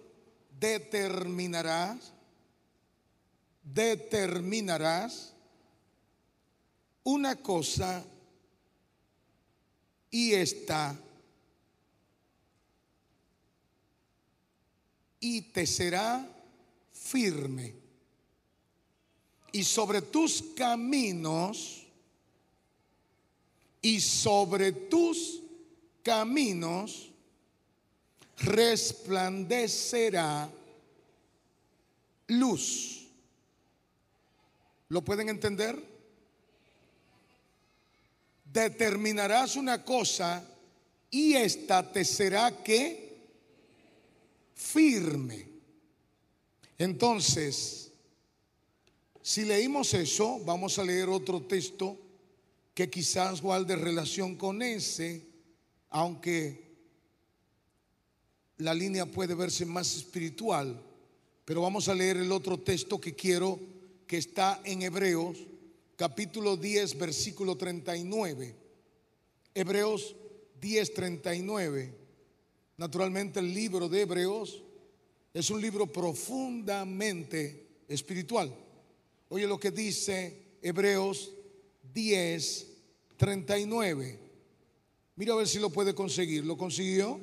[0.61, 2.13] determinarás,
[3.63, 5.33] determinarás
[7.05, 8.05] una cosa
[10.11, 10.95] y esta
[15.19, 16.29] y te será
[16.93, 17.75] firme.
[19.53, 21.87] Y sobre tus caminos,
[23.81, 25.41] y sobre tus
[26.03, 27.08] caminos
[28.39, 30.51] resplandecerá
[32.29, 33.09] luz.
[34.89, 35.79] ¿Lo pueden entender?
[38.45, 40.49] Determinarás una cosa
[41.11, 43.19] y esta te será que
[44.55, 45.49] firme.
[46.79, 47.91] Entonces,
[49.21, 51.99] si leímos eso, vamos a leer otro texto
[52.73, 55.27] que quizás guarde relación con ese,
[55.91, 56.68] aunque
[58.59, 60.81] la línea puede verse más espiritual.
[61.45, 63.59] Pero vamos a leer el otro texto que quiero,
[64.07, 65.39] que está en Hebreos,
[65.97, 68.55] capítulo 10, versículo 39.
[69.55, 70.15] Hebreos
[70.61, 71.95] 10, 39.
[72.77, 74.63] Naturalmente el libro de Hebreos
[75.33, 78.55] es un libro profundamente espiritual.
[79.31, 81.33] Oye lo que dice Hebreos
[81.95, 82.67] 10,
[83.17, 84.19] 39.
[85.17, 86.45] Mira a ver si lo puede conseguir.
[86.45, 87.21] ¿Lo consiguió?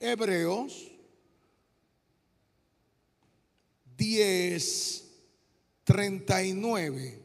[0.00, 0.92] Hebreos
[3.96, 5.04] 10,
[5.84, 7.22] 39.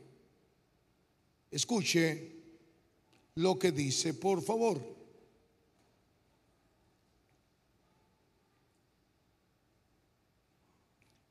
[1.51, 2.31] Escuche
[3.35, 4.81] lo que dice, por favor.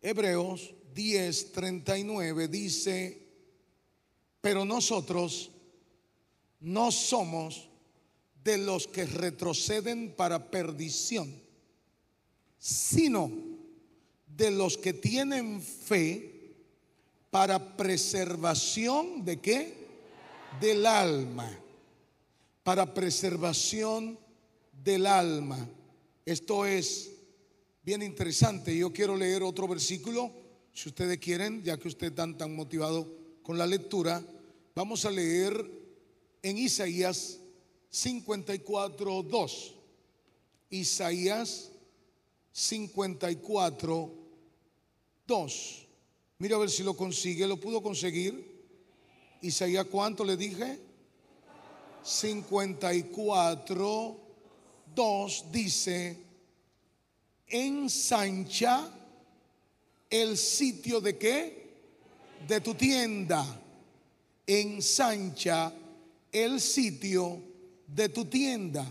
[0.03, 3.27] Hebreos 10, 39 dice,
[4.41, 5.51] pero nosotros
[6.61, 7.70] no somos
[8.45, 11.33] de los que retroceden para perdición,
[12.59, 13.31] sino
[14.27, 16.55] de los que tienen fe
[17.31, 19.75] para preservación de qué?
[20.61, 21.51] Del alma.
[22.63, 24.19] Para preservación
[24.83, 25.69] del alma.
[26.25, 27.11] Esto es
[27.83, 28.77] bien interesante.
[28.77, 30.33] Yo quiero leer otro versículo,
[30.73, 33.07] si ustedes quieren, ya que ustedes están tan motivados
[33.43, 34.23] con la lectura.
[34.75, 35.69] Vamos a leer
[36.43, 37.40] en Isaías
[37.91, 39.75] 54, 2.
[40.71, 41.71] Isaías
[42.53, 44.11] 54,
[45.27, 45.87] 2.
[46.39, 47.47] Mira a ver si lo consigue.
[47.47, 48.49] ¿Lo pudo conseguir?
[49.43, 50.79] Isaías, ¿cuánto le dije?
[52.03, 54.21] 54,
[54.95, 56.17] 2 dice,
[57.49, 58.91] ensancha
[60.09, 61.61] el sitio de qué?
[62.47, 63.45] De tu tienda.
[64.47, 65.75] Ensancha
[66.33, 67.50] el sitio
[67.95, 68.87] de tu tienda.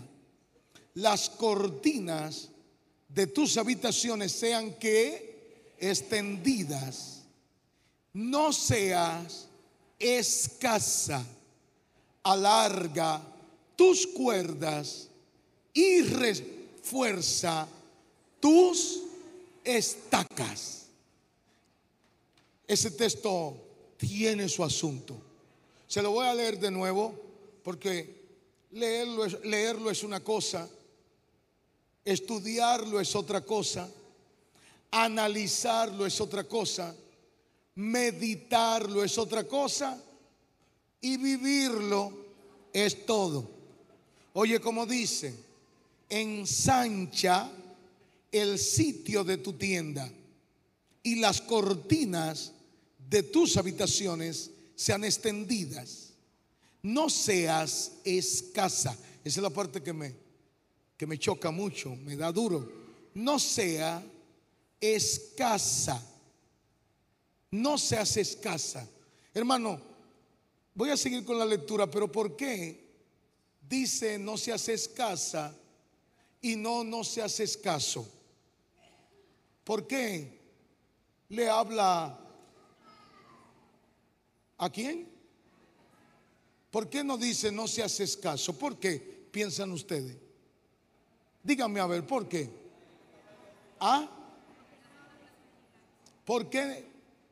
[0.94, 2.48] Las cortinas
[3.08, 7.22] de tus habitaciones sean que extendidas.
[8.12, 9.48] No seas
[9.98, 11.24] escasa.
[12.22, 13.22] Alarga
[13.76, 15.08] tus cuerdas
[15.72, 17.66] y refuerza
[18.38, 19.04] tus
[19.64, 20.86] estacas.
[22.66, 23.56] Ese texto
[23.96, 25.16] tiene su asunto.
[25.86, 27.14] Se lo voy a leer de nuevo
[27.64, 28.19] porque
[28.72, 30.68] leerlo es, leerlo es una cosa,
[32.04, 33.88] estudiarlo es otra cosa,
[34.90, 36.94] analizarlo es otra cosa,
[37.76, 40.00] meditarlo es otra cosa
[41.00, 42.12] y vivirlo
[42.72, 43.48] es todo.
[44.32, 45.34] Oye, como dice,
[46.08, 47.50] ensancha
[48.30, 50.10] el sitio de tu tienda
[51.02, 52.52] y las cortinas
[53.08, 56.09] de tus habitaciones sean extendidas.
[56.82, 58.96] No seas escasa.
[59.24, 60.14] Esa es la parte que me,
[60.96, 62.70] que me choca mucho, me da duro.
[63.14, 64.02] No sea
[64.80, 66.02] escasa.
[67.50, 68.88] No seas escasa.
[69.34, 69.80] Hermano,
[70.74, 72.88] voy a seguir con la lectura, pero ¿por qué
[73.68, 75.54] dice no seas escasa
[76.40, 78.08] y no no seas escaso?
[79.64, 80.40] ¿Por qué
[81.28, 82.18] le habla
[84.58, 85.19] a quién?
[86.70, 88.56] ¿Por qué no dice no seas escaso?
[88.56, 88.98] ¿Por qué
[89.30, 90.16] piensan ustedes?
[91.42, 92.48] Díganme a ver, ¿por qué?
[93.80, 94.08] ¿Ah?
[96.24, 96.84] ¿Por qué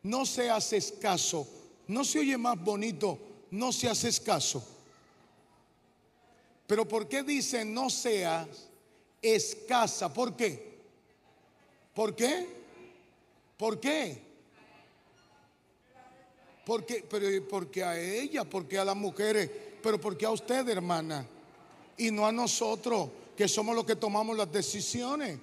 [0.03, 1.47] no seas escaso?
[1.87, 3.19] No se oye más bonito,
[3.51, 4.67] no seas escaso.
[6.67, 8.49] Pero ¿por qué dice no seas
[9.23, 10.13] escasa?
[10.13, 10.79] ¿Por qué?
[11.95, 12.47] ¿Por qué?
[13.57, 14.28] ¿Por qué?
[16.69, 19.49] Porque, pero porque a ella, porque a las mujeres,
[19.83, 21.27] pero porque a usted, hermana,
[21.97, 25.39] y no a nosotros, que somos los que tomamos las decisiones.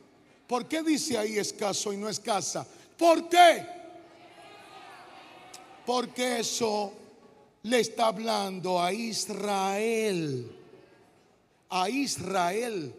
[0.45, 2.63] ¿Por qué dice ahí escaso y no escasa?
[2.95, 3.65] ¿Por qué?
[5.83, 6.93] Porque eso
[7.63, 10.55] le está hablando a Israel.
[11.69, 12.93] A Israel.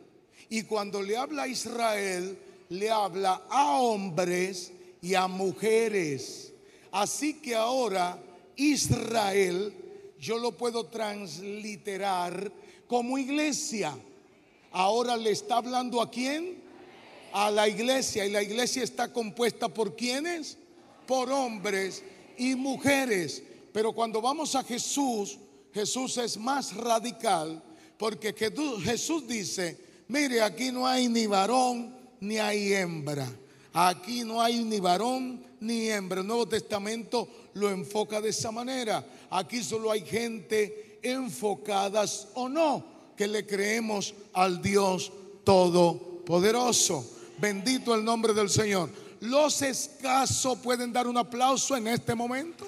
[0.49, 2.37] Y cuando le habla a Israel,
[2.70, 6.45] le habla a hombres y a mujeres.
[6.97, 8.18] Así que ahora
[8.57, 9.70] Israel,
[10.18, 12.51] yo lo puedo transliterar
[12.86, 13.94] como iglesia.
[14.72, 16.57] Ahora le está hablando a quién?
[17.34, 18.24] A la iglesia.
[18.24, 20.57] Y la iglesia está compuesta por quiénes?
[21.07, 22.03] Por hombres
[22.38, 23.42] y mujeres.
[23.74, 25.36] Pero cuando vamos a Jesús,
[25.74, 27.62] Jesús es más radical
[27.99, 28.32] porque
[28.82, 29.76] Jesús dice,
[30.09, 33.30] mire, aquí no hay ni varón ni hay hembra.
[33.79, 36.22] Aquí no hay ni varón ni hembra.
[36.22, 39.05] El Nuevo Testamento lo enfoca de esa manera.
[39.29, 42.83] Aquí solo hay gente enfocadas o no
[43.14, 45.12] que le creemos al Dios
[45.45, 47.05] Todopoderoso.
[47.37, 48.89] Bendito el nombre del Señor.
[49.20, 52.64] Los escasos pueden dar un aplauso en este momento.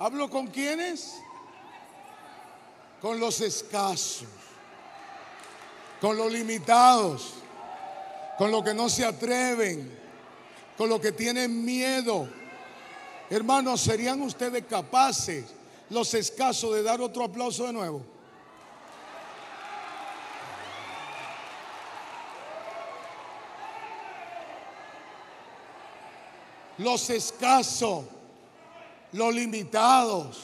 [0.00, 1.20] ¿Hablo con quiénes?
[3.02, 4.26] Con los escasos,
[6.00, 7.34] con los limitados,
[8.38, 9.94] con los que no se atreven,
[10.78, 12.26] con los que tienen miedo.
[13.28, 15.44] Hermanos, ¿serían ustedes capaces,
[15.90, 18.02] los escasos, de dar otro aplauso de nuevo?
[26.78, 28.06] Los escasos
[29.12, 30.38] los limitados,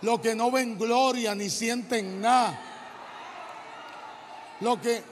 [0.00, 2.60] los que no ven gloria ni sienten nada,
[4.60, 5.02] los que,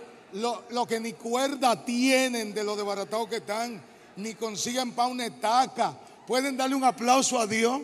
[0.88, 3.80] que ni cuerda tienen de lo desbaratados que están,
[4.16, 5.94] ni consiguen pa' una estaca.
[6.26, 7.80] ¿Pueden darle un aplauso a Dios?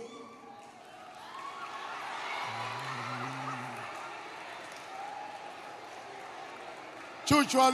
[7.25, 7.73] Chucho a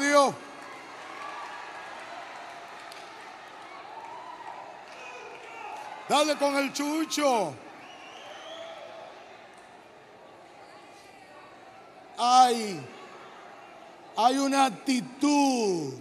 [6.08, 7.54] Dale con el chucho.
[12.18, 12.80] Hay,
[14.16, 15.94] hay una actitud,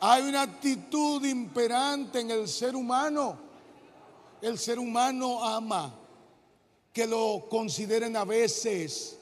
[0.00, 3.38] hay una actitud imperante en el ser humano.
[4.40, 5.92] El ser humano ama
[6.92, 9.18] que lo consideren a veces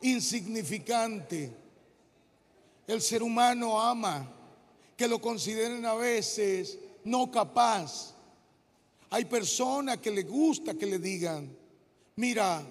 [0.00, 1.56] insignificante.
[2.86, 4.28] El ser humano ama
[4.96, 8.15] que lo consideren a veces no capaz.
[9.10, 11.54] Hay personas que le gusta que le digan,
[12.16, 12.62] mira,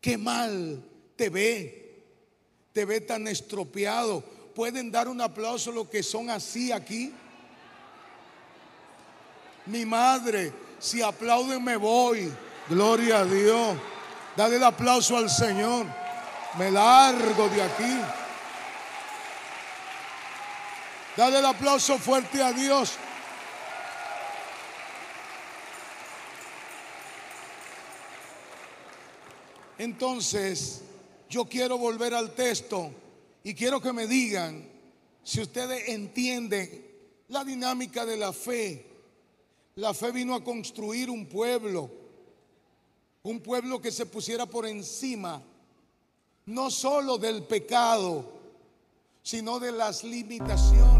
[0.00, 0.82] qué mal
[1.16, 2.04] te ve,
[2.72, 4.22] te ve tan estropeado.
[4.54, 7.12] ¿Pueden dar un aplauso los que son así aquí?
[9.66, 12.32] Mi madre, si aplauden me voy.
[12.68, 13.76] Gloria a Dios.
[14.36, 15.86] Dale el aplauso al Señor.
[16.58, 18.00] Me largo de aquí.
[21.16, 22.94] Dale el aplauso fuerte a Dios.
[29.82, 30.80] Entonces,
[31.28, 32.92] yo quiero volver al texto
[33.42, 34.64] y quiero que me digan
[35.24, 36.86] si ustedes entienden
[37.26, 38.86] la dinámica de la fe.
[39.74, 41.90] La fe vino a construir un pueblo,
[43.24, 45.42] un pueblo que se pusiera por encima,
[46.46, 48.24] no solo del pecado,
[49.20, 50.91] sino de las limitaciones.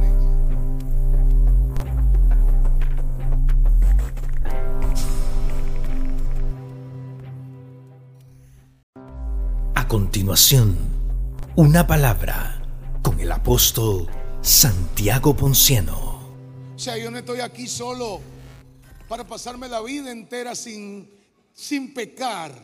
[9.93, 10.75] Continuación,
[11.55, 12.63] una palabra
[13.03, 14.09] con el apóstol
[14.41, 16.33] Santiago Ponciano.
[16.75, 18.19] O sea, yo no estoy aquí solo
[19.07, 21.11] para pasarme la vida entera sin,
[21.53, 22.55] sin pecar.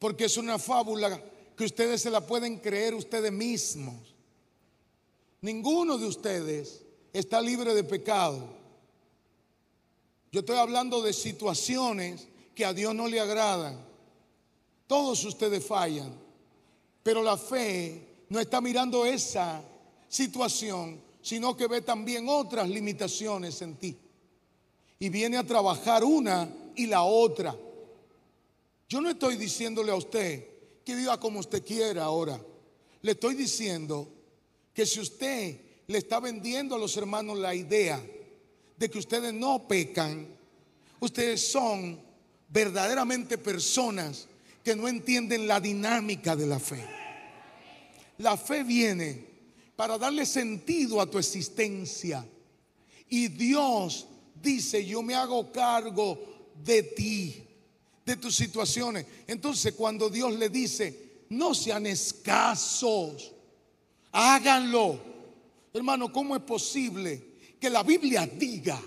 [0.00, 1.22] Porque es una fábula
[1.56, 4.16] que ustedes se la pueden creer ustedes mismos.
[5.42, 6.82] Ninguno de ustedes
[7.12, 8.48] está libre de pecado.
[10.32, 13.93] Yo estoy hablando de situaciones que a Dios no le agradan.
[14.86, 16.12] Todos ustedes fallan,
[17.02, 19.62] pero la fe no está mirando esa
[20.08, 23.96] situación, sino que ve también otras limitaciones en ti.
[24.98, 27.56] Y viene a trabajar una y la otra.
[28.88, 30.46] Yo no estoy diciéndole a usted
[30.84, 32.40] que viva como usted quiera ahora.
[33.02, 34.08] Le estoy diciendo
[34.72, 38.04] que si usted le está vendiendo a los hermanos la idea
[38.76, 40.26] de que ustedes no pecan,
[41.00, 42.00] ustedes son
[42.48, 44.28] verdaderamente personas
[44.64, 46.82] que no entienden la dinámica de la fe.
[48.18, 49.26] La fe viene
[49.76, 52.26] para darle sentido a tu existencia.
[53.10, 54.06] Y Dios
[54.42, 56.18] dice, yo me hago cargo
[56.64, 57.44] de ti,
[58.06, 59.04] de tus situaciones.
[59.26, 63.32] Entonces cuando Dios le dice, no sean escasos,
[64.12, 64.98] háganlo.
[65.74, 68.80] Hermano, ¿cómo es posible que la Biblia diga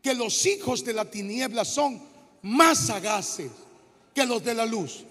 [0.00, 2.00] que los hijos de la tiniebla son
[2.42, 3.50] más sagaces
[4.14, 5.04] que los de la luz?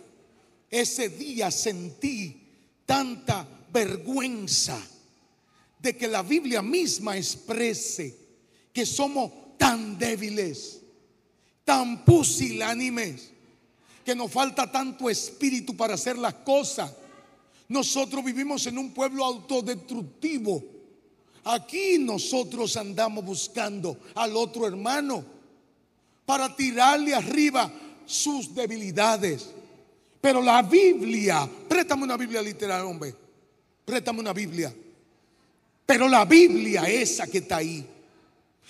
[0.70, 2.42] Ese día sentí
[2.86, 4.80] tanta vergüenza
[5.80, 8.18] de que la Biblia misma exprese
[8.72, 10.82] que somos tan débiles,
[11.64, 13.32] tan pusilánimes,
[14.04, 16.92] que nos falta tanto espíritu para hacer las cosas.
[17.68, 20.64] Nosotros vivimos en un pueblo autodestructivo.
[21.44, 25.24] Aquí nosotros andamos buscando al otro hermano
[26.26, 27.72] para tirarle arriba
[28.06, 29.50] sus debilidades.
[30.22, 33.14] Pero la Biblia, préstame una Biblia literal, hombre.
[33.86, 34.74] Préstame una Biblia.
[35.86, 37.86] Pero la Biblia esa que está ahí.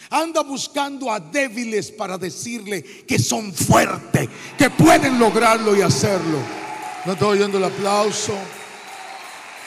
[0.09, 4.27] Anda buscando a débiles para decirle que son fuertes,
[4.57, 6.39] que pueden lograrlo y hacerlo.
[7.05, 8.34] No estoy oyendo el aplauso.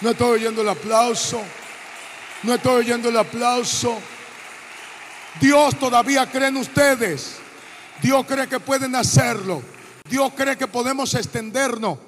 [0.01, 1.41] No estoy oyendo el aplauso.
[2.43, 3.97] No estoy oyendo el aplauso.
[5.41, 7.37] Dios todavía cree en ustedes.
[8.03, 9.63] Dios cree que pueden hacerlo.
[10.09, 11.99] Dios cree que podemos extendernos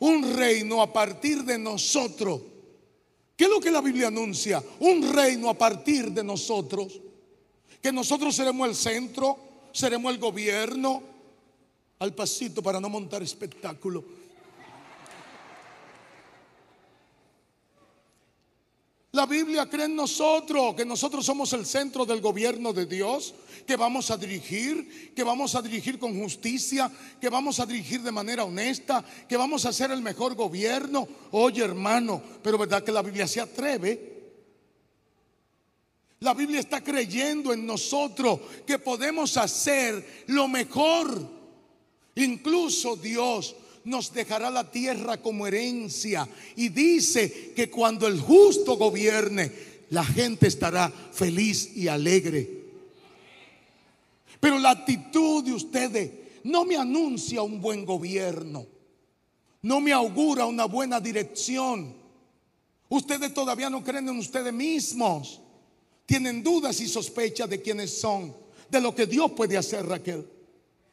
[0.00, 2.40] un reino a partir de nosotros.
[3.36, 4.62] ¿Qué es lo que la Biblia anuncia?
[4.80, 7.00] Un reino a partir de nosotros.
[7.80, 9.38] Que nosotros seremos el centro,
[9.72, 11.02] seremos el gobierno.
[12.00, 14.04] Al pasito para no montar espectáculo.
[19.12, 23.34] La Biblia cree en nosotros, que nosotros somos el centro del gobierno de Dios,
[23.66, 26.88] que vamos a dirigir, que vamos a dirigir con justicia,
[27.20, 31.08] que vamos a dirigir de manera honesta, que vamos a hacer el mejor gobierno.
[31.32, 34.20] Oye hermano, pero ¿verdad que la Biblia se atreve?
[36.20, 41.28] La Biblia está creyendo en nosotros que podemos hacer lo mejor.
[42.14, 46.28] Incluso Dios nos dejará la tierra como herencia.
[46.56, 49.52] Y dice que cuando el justo gobierne,
[49.90, 52.60] la gente estará feliz y alegre.
[54.38, 56.10] Pero la actitud de ustedes
[56.44, 58.66] no me anuncia un buen gobierno.
[59.62, 61.94] No me augura una buena dirección.
[62.88, 65.40] Ustedes todavía no creen en ustedes mismos.
[66.06, 68.34] Tienen dudas y sospechas de quiénes son,
[68.68, 70.26] de lo que Dios puede hacer, Raquel.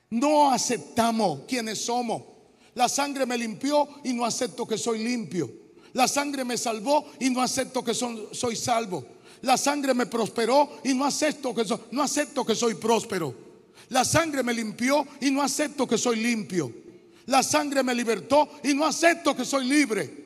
[0.09, 2.36] No aceptamos quiénes somos.
[2.77, 5.49] La sangre me limpió y no acepto que soy limpio.
[5.93, 9.03] La sangre me salvó y no acepto que son- soy salvo.
[9.41, 13.33] La sangre me prosperó y no acepto que no acepto que soy próspero.
[13.89, 16.71] La sangre me limpió y no acepto que soy limpio.
[17.25, 20.25] La sangre me libertó y no acepto que soy libre.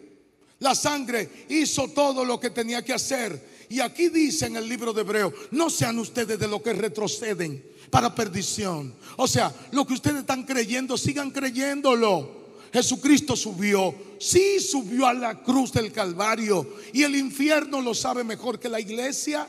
[0.60, 3.66] La sangre hizo todo lo que tenía que hacer.
[3.70, 7.64] Y aquí dice en el libro de Hebreo, no sean ustedes de los que retroceden
[7.90, 8.94] para perdición.
[9.16, 12.41] O sea, lo que ustedes están creyendo, sigan creyéndolo.
[12.72, 16.76] Jesucristo subió, sí subió a la cruz del Calvario.
[16.94, 19.48] Y el infierno lo sabe mejor que la iglesia.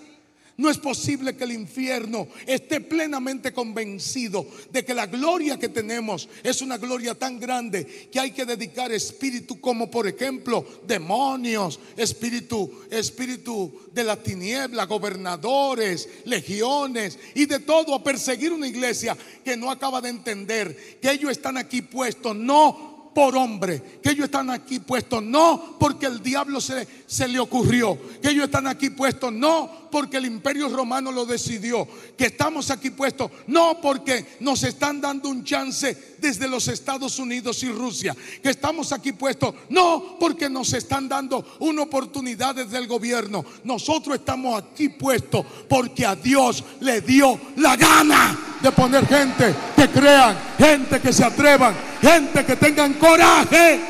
[0.59, 6.29] No es posible que el infierno esté plenamente convencido de que la gloria que tenemos
[6.43, 12.71] es una gloria tan grande que hay que dedicar espíritu como por ejemplo demonios, espíritu,
[12.91, 19.71] espíritu de la tiniebla, gobernadores, legiones y de todo a perseguir una iglesia que no
[19.71, 24.79] acaba de entender que ellos están aquí puestos no por hombre, que ellos están aquí
[24.79, 29.82] puestos no porque el diablo se, se le ocurrió, que ellos están aquí puestos no
[29.93, 31.87] porque el imperio romano lo decidió,
[32.17, 37.63] que estamos aquí puestos, no porque nos están dando un chance desde los Estados Unidos
[37.63, 42.87] y Rusia, que estamos aquí puestos, no porque nos están dando una oportunidad desde el
[42.87, 49.55] gobierno, nosotros estamos aquí puestos porque a Dios le dio la gana de poner gente
[49.77, 53.81] que crean, gente que se atrevan, gente que tengan coraje.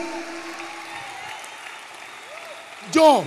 [2.92, 3.22] Yo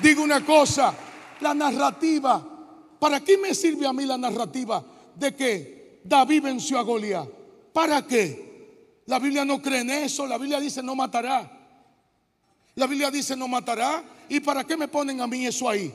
[0.00, 0.94] digo una cosa,
[1.42, 2.42] la narrativa,
[2.98, 4.84] ¿para qué me sirve a mí la narrativa
[5.14, 7.28] de que David venció a Goliat?
[7.72, 8.52] ¿Para qué?
[9.06, 11.50] La Biblia no cree en eso, la Biblia dice no matará.
[12.74, 14.02] La Biblia dice no matará.
[14.28, 15.92] ¿Y para qué me ponen a mí eso ahí?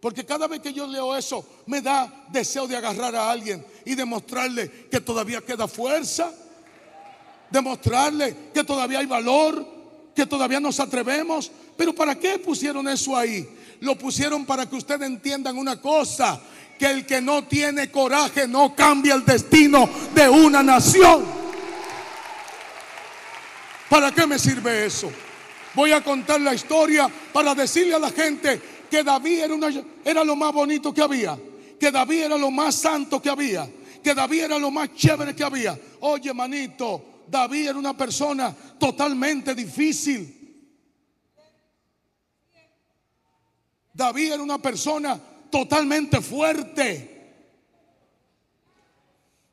[0.00, 3.94] Porque cada vez que yo leo eso me da deseo de agarrar a alguien y
[3.94, 6.32] demostrarle que todavía queda fuerza,
[7.50, 9.64] demostrarle que todavía hay valor,
[10.14, 11.52] que todavía nos atrevemos.
[11.76, 13.46] Pero ¿para qué pusieron eso ahí?
[13.80, 16.40] Lo pusieron para que ustedes entiendan una cosa,
[16.78, 21.24] que el que no tiene coraje no cambia el destino de una nación.
[23.88, 25.10] ¿Para qué me sirve eso?
[25.74, 28.60] Voy a contar la historia para decirle a la gente
[28.90, 29.70] que David era, una-
[30.04, 31.38] era lo más bonito que había,
[31.78, 33.68] que David era lo más santo que había,
[34.02, 35.78] que David era lo más chévere que había.
[36.00, 40.39] Oye, manito, David era una persona totalmente difícil.
[43.92, 45.20] David era una persona
[45.50, 47.18] totalmente fuerte.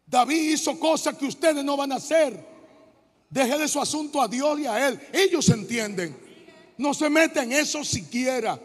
[0.05, 2.45] David hizo cosas que ustedes no van a hacer.
[3.29, 4.99] Deje de su asunto a Dios y a Él.
[5.11, 6.15] Ellos entienden.
[6.77, 8.57] No se meten en eso siquiera.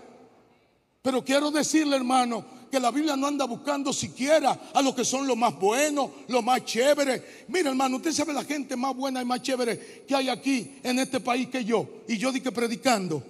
[1.03, 5.27] Pero quiero decirle, hermano, que la Biblia no anda buscando siquiera a los que son
[5.27, 7.23] los más buenos, los más chéveres.
[7.49, 10.99] Mira, hermano, usted sabe la gente más buena y más chévere que hay aquí en
[11.01, 11.87] este país que yo.
[12.07, 13.23] Y yo di que predicando.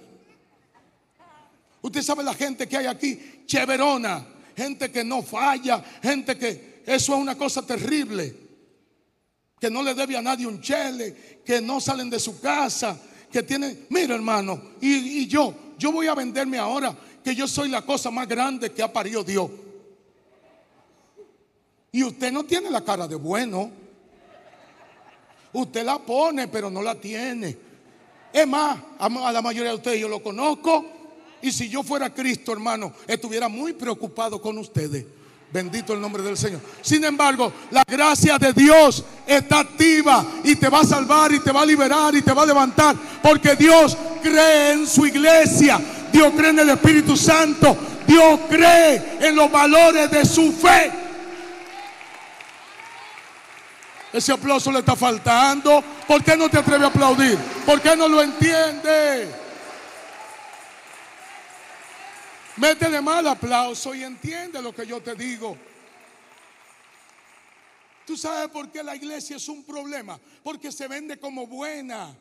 [1.83, 4.25] Usted sabe la gente que hay aquí, chéverona,
[4.55, 8.33] gente que no falla, gente que eso es una cosa terrible,
[9.59, 12.97] que no le debe a nadie un chele, que no salen de su casa,
[13.29, 17.67] que tienen, mira hermano, y, y yo, yo voy a venderme ahora que yo soy
[17.67, 19.51] la cosa más grande que ha parido Dios.
[21.91, 23.69] Y usted no tiene la cara de bueno.
[25.51, 27.57] Usted la pone, pero no la tiene.
[28.31, 31.02] Es más, a la mayoría de ustedes yo lo conozco.
[31.43, 35.05] Y si yo fuera Cristo, hermano, estuviera muy preocupado con ustedes.
[35.51, 36.61] Bendito el nombre del Señor.
[36.81, 41.51] Sin embargo, la gracia de Dios está activa y te va a salvar y te
[41.51, 42.95] va a liberar y te va a levantar.
[43.21, 45.81] Porque Dios cree en su iglesia.
[46.13, 47.75] Dios cree en el Espíritu Santo.
[48.07, 50.91] Dios cree en los valores de su fe.
[54.13, 55.83] Ese aplauso le está faltando.
[56.07, 57.37] ¿Por qué no te atreves a aplaudir?
[57.65, 59.42] ¿Por qué no lo entiende?
[62.57, 65.57] Métele mal aplauso y entiende lo que yo te digo.
[68.05, 70.19] ¿Tú sabes por qué la iglesia es un problema?
[70.43, 72.15] Porque se vende como buena.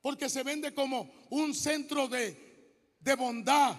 [0.00, 3.76] Porque se vende como un centro de, de bondad.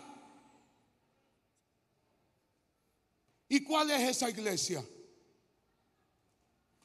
[3.49, 4.83] ¿Y cuál es esa iglesia?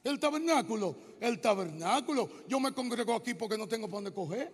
[0.03, 0.97] El tabernáculo.
[1.19, 2.29] El tabernáculo.
[2.47, 4.53] Yo me congrego aquí porque no tengo para dónde coger.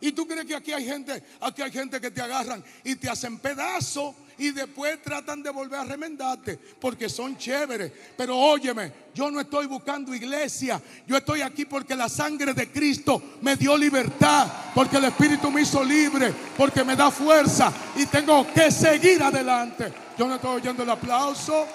[0.00, 3.08] ¿Y tú crees que aquí hay gente, aquí hay gente que te agarran y te
[3.08, 7.90] hacen pedazos y después tratan de volver a remendarte porque son chéveres?
[8.16, 13.22] Pero óyeme, yo no estoy buscando iglesia, yo estoy aquí porque la sangre de Cristo
[13.40, 18.46] me dio libertad, porque el Espíritu me hizo libre, porque me da fuerza y tengo
[18.52, 19.92] que seguir adelante.
[20.18, 21.66] Yo no estoy oyendo el aplauso.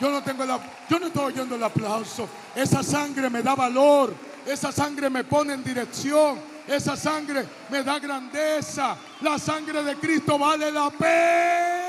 [0.00, 0.58] Yo no tengo la,
[0.90, 2.28] yo no estoy oyendo el aplauso.
[2.56, 4.12] Esa sangre me da valor.
[4.44, 6.51] Esa sangre me pone en dirección.
[6.66, 8.96] Esa sangre me da grandeza.
[9.20, 11.82] La sangre de Cristo vale la pena.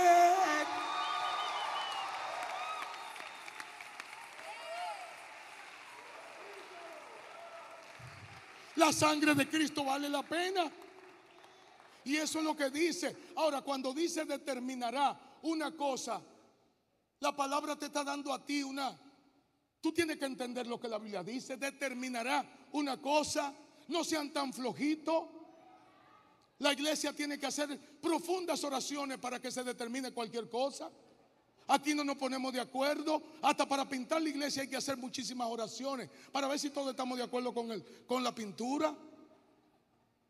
[8.76, 10.70] La sangre de Cristo vale la pena.
[12.06, 13.16] Y eso es lo que dice.
[13.36, 16.22] Ahora, cuando dice determinará una cosa,
[17.20, 19.00] la palabra te está dando a ti una...
[19.80, 21.58] Tú tienes que entender lo que la Biblia dice.
[21.58, 23.54] Determinará una cosa.
[23.88, 25.26] No sean tan flojitos.
[26.60, 30.90] La iglesia tiene que hacer profundas oraciones para que se determine cualquier cosa.
[31.68, 33.22] Aquí no nos ponemos de acuerdo.
[33.42, 37.18] Hasta para pintar la iglesia hay que hacer muchísimas oraciones para ver si todos estamos
[37.18, 38.96] de acuerdo con, el, con la pintura.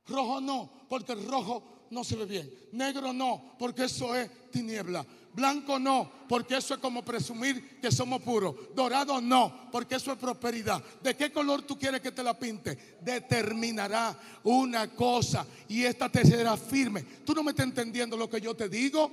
[0.06, 2.54] Rojo no, porque el rojo no se ve bien.
[2.72, 5.06] Negro no, porque eso es tiniebla.
[5.34, 8.56] Blanco no, porque eso es como presumir que somos puros.
[8.76, 10.84] Dorado no, porque eso es prosperidad.
[11.02, 12.98] ¿De qué color tú quieres que te la pinte?
[13.02, 17.04] Determinará una cosa y esta te será firme.
[17.26, 19.12] ¿Tú no me estás entendiendo lo que yo te digo?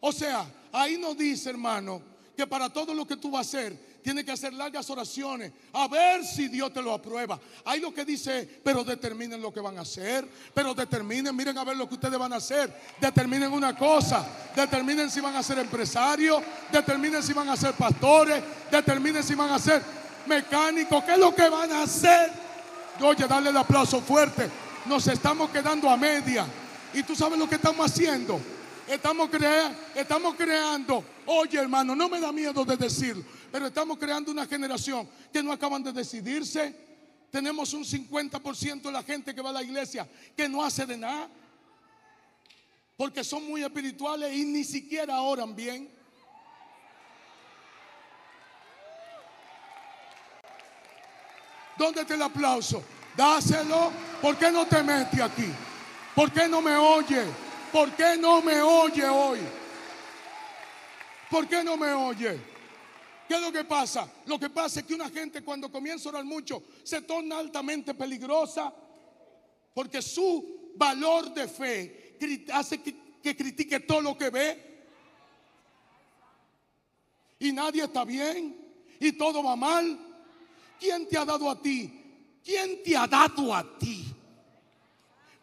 [0.00, 2.00] O sea, ahí nos dice, hermano,
[2.34, 5.86] que para todo lo que tú vas a hacer, tienes que hacer largas oraciones a
[5.88, 7.38] ver si Dios te lo aprueba.
[7.64, 11.64] Hay lo que dice, pero determinen lo que van a hacer, pero determinen, miren a
[11.64, 14.26] ver lo que ustedes van a hacer, determinen una cosa,
[14.56, 16.42] determinen si van a ser empresarios,
[16.72, 19.82] determinen si van a ser pastores, determinen si van a ser
[20.26, 22.30] mecánicos, qué es lo que van a hacer.
[23.00, 24.48] Oye, dale el aplauso fuerte.
[24.86, 26.44] Nos estamos quedando a media.
[26.94, 28.40] ¿Y tú sabes lo que estamos haciendo?
[28.88, 34.30] Estamos, crea- estamos creando, oye hermano, no me da miedo de decirlo, pero estamos creando
[34.30, 36.74] una generación que no acaban de decidirse.
[37.30, 40.96] Tenemos un 50% de la gente que va a la iglesia que no hace de
[40.96, 41.28] nada,
[42.96, 45.88] porque son muy espirituales y ni siquiera oran bien.
[51.76, 52.82] ¿Dónde está el aplauso?
[53.16, 53.92] Dáselo.
[54.20, 55.46] ¿Por qué no te metes aquí?
[56.14, 57.24] ¿Por qué no me oye?
[57.72, 59.38] ¿Por qué no me oye hoy?
[61.30, 62.57] ¿Por qué no me oye?
[63.28, 64.10] ¿Qué es lo que pasa?
[64.24, 67.92] Lo que pasa es que una gente cuando comienza a orar mucho se torna altamente
[67.92, 68.72] peligrosa
[69.74, 72.16] porque su valor de fe
[72.50, 74.68] hace que critique todo lo que ve
[77.38, 78.56] y nadie está bien
[78.98, 79.98] y todo va mal.
[80.80, 82.40] ¿Quién te ha dado a ti?
[82.42, 84.06] ¿Quién te ha dado a ti?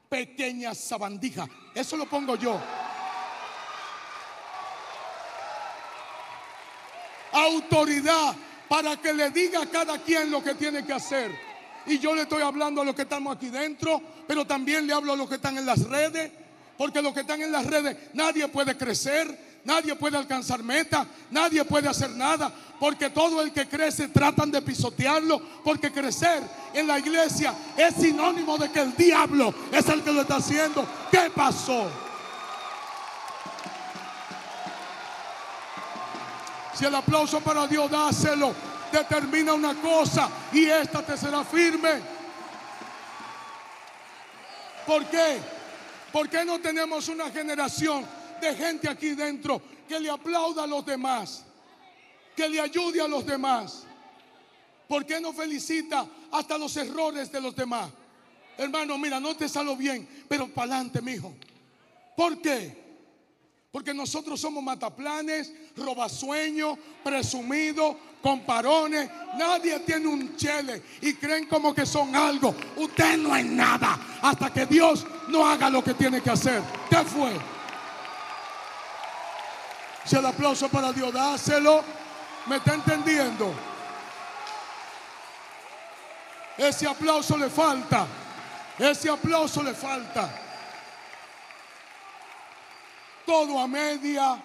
[0.10, 1.48] Pequeña sabandija.
[1.76, 2.60] Eso lo pongo yo.
[7.36, 8.36] Autoridad
[8.70, 11.32] para que le diga a cada quien lo que tiene que hacer.
[11.86, 15.14] Y yo le estoy hablando a los que estamos aquí dentro, pero también le hablo
[15.14, 16.32] a los que están en las redes.
[16.78, 21.64] Porque los que están en las redes, nadie puede crecer, nadie puede alcanzar meta, nadie
[21.64, 22.52] puede hacer nada.
[22.80, 25.42] Porque todo el que crece tratan de pisotearlo.
[25.64, 30.22] Porque crecer en la iglesia es sinónimo de que el diablo es el que lo
[30.22, 30.86] está haciendo.
[31.12, 32.05] ¿Qué pasó?
[36.76, 38.54] Si el aplauso para Dios, dáselo.
[38.92, 42.02] Determina una cosa y esta te será firme.
[44.86, 45.40] ¿Por qué?
[46.12, 48.06] ¿Por qué no tenemos una generación
[48.40, 51.44] de gente aquí dentro que le aplauda a los demás?
[52.36, 53.84] Que le ayude a los demás.
[54.88, 57.90] ¿Por qué no felicita hasta los errores de los demás?
[58.58, 61.34] Hermano, mira, no te salió bien, pero para adelante, mijo.
[62.16, 62.85] ¿Por qué?
[63.76, 69.10] Porque nosotros somos mataplanes, robasueños, presumidos, comparones.
[69.38, 72.56] Nadie tiene un chele y creen como que son algo.
[72.78, 76.62] Usted no es nada hasta que Dios no haga lo que tiene que hacer.
[76.90, 77.34] ¿Qué fue?
[80.06, 81.84] Si el aplauso para Dios, dáselo.
[82.46, 83.54] ¿Me está entendiendo?
[86.58, 88.08] Ese aplauso le falta.
[88.80, 90.45] Ese aplauso le falta
[93.26, 94.42] todo a media,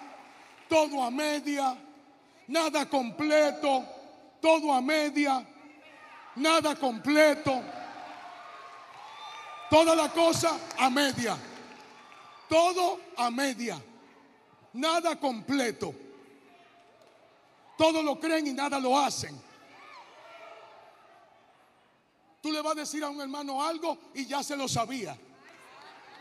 [0.67, 1.77] todo a media,
[2.47, 3.85] nada completo,
[4.41, 5.45] todo a media,
[6.35, 7.61] nada completo,
[9.69, 11.37] toda la cosa a media,
[12.49, 13.81] todo a media,
[14.73, 15.93] nada completo.
[17.81, 19.35] Todos lo creen y nada lo hacen.
[22.39, 25.17] Tú le vas a decir a un hermano algo y ya se lo sabía.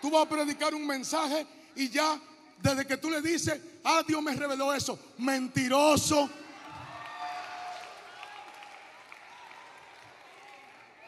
[0.01, 1.47] Tú vas a predicar un mensaje
[1.77, 2.19] y ya
[2.63, 6.29] desde que tú le dices, ah, Dios me reveló eso, mentiroso.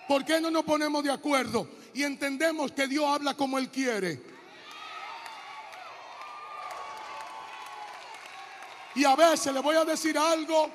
[0.09, 4.21] ¿Por qué no nos ponemos de acuerdo y entendemos que Dios habla como Él quiere?
[8.95, 10.71] Y a veces le voy a decir algo,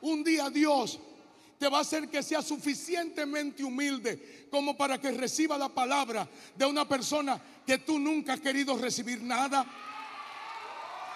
[0.00, 0.98] un día Dios
[1.64, 6.66] te va a hacer que sea suficientemente humilde como para que reciba la palabra de
[6.66, 9.64] una persona que tú nunca has querido recibir nada.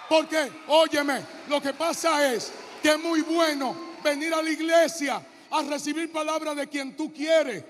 [0.09, 5.61] Porque, óyeme, lo que pasa es que es muy bueno venir a la iglesia a
[5.61, 7.63] recibir palabra de quien tú quieres.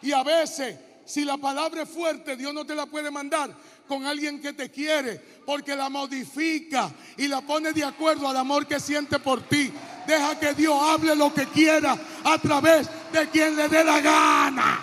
[0.00, 3.54] Y a veces, si la palabra es fuerte, Dios no te la puede mandar
[3.90, 8.64] con alguien que te quiere, porque la modifica y la pone de acuerdo al amor
[8.64, 9.72] que siente por ti.
[10.06, 14.80] Deja que Dios hable lo que quiera a través de quien le dé la gana.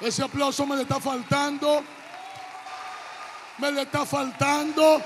[0.00, 1.84] Ese aplauso me le está faltando.
[3.58, 5.00] Me le está faltando.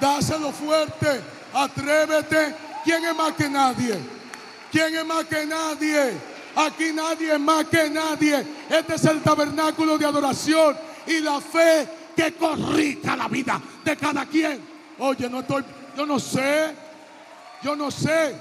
[0.00, 1.20] Dáselo fuerte.
[1.52, 2.54] Atrévete.
[2.82, 4.00] ¿Quién es más que nadie?
[4.70, 6.31] ¿Quién es más que nadie?
[6.56, 8.46] Aquí nadie más que nadie.
[8.68, 10.76] Este es el tabernáculo de adoración
[11.06, 14.60] y la fe que corrija la vida de cada quien.
[14.98, 15.64] Oye, no estoy,
[15.96, 16.74] yo no sé,
[17.62, 18.36] yo no sé.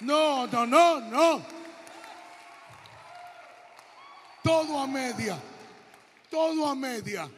[0.00, 1.42] No, no, no, no.
[4.42, 5.38] Todo a media,
[6.28, 7.30] todo a media,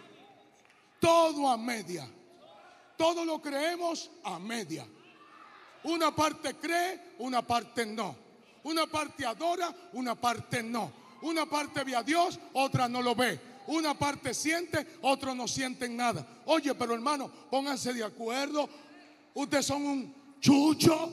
[1.00, 2.08] todo a media.
[2.96, 4.86] Todo lo creemos a media.
[5.84, 8.23] Una parte cree, una parte no.
[8.64, 10.92] Una parte adora, una parte no.
[11.22, 13.40] Una parte ve a Dios, otra no lo ve.
[13.66, 16.26] Una parte siente, otros no sienten nada.
[16.46, 18.68] Oye, pero hermano, pónganse de acuerdo.
[19.32, 21.12] Ustedes son un chucho.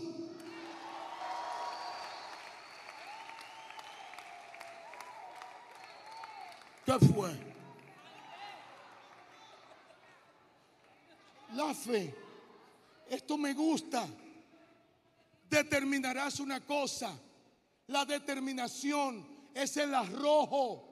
[6.86, 7.32] ¿Qué fue?
[11.54, 12.16] La fe.
[13.10, 14.08] Esto me gusta.
[15.50, 17.18] Determinarás una cosa.
[17.92, 20.88] La determinación es el arrojo.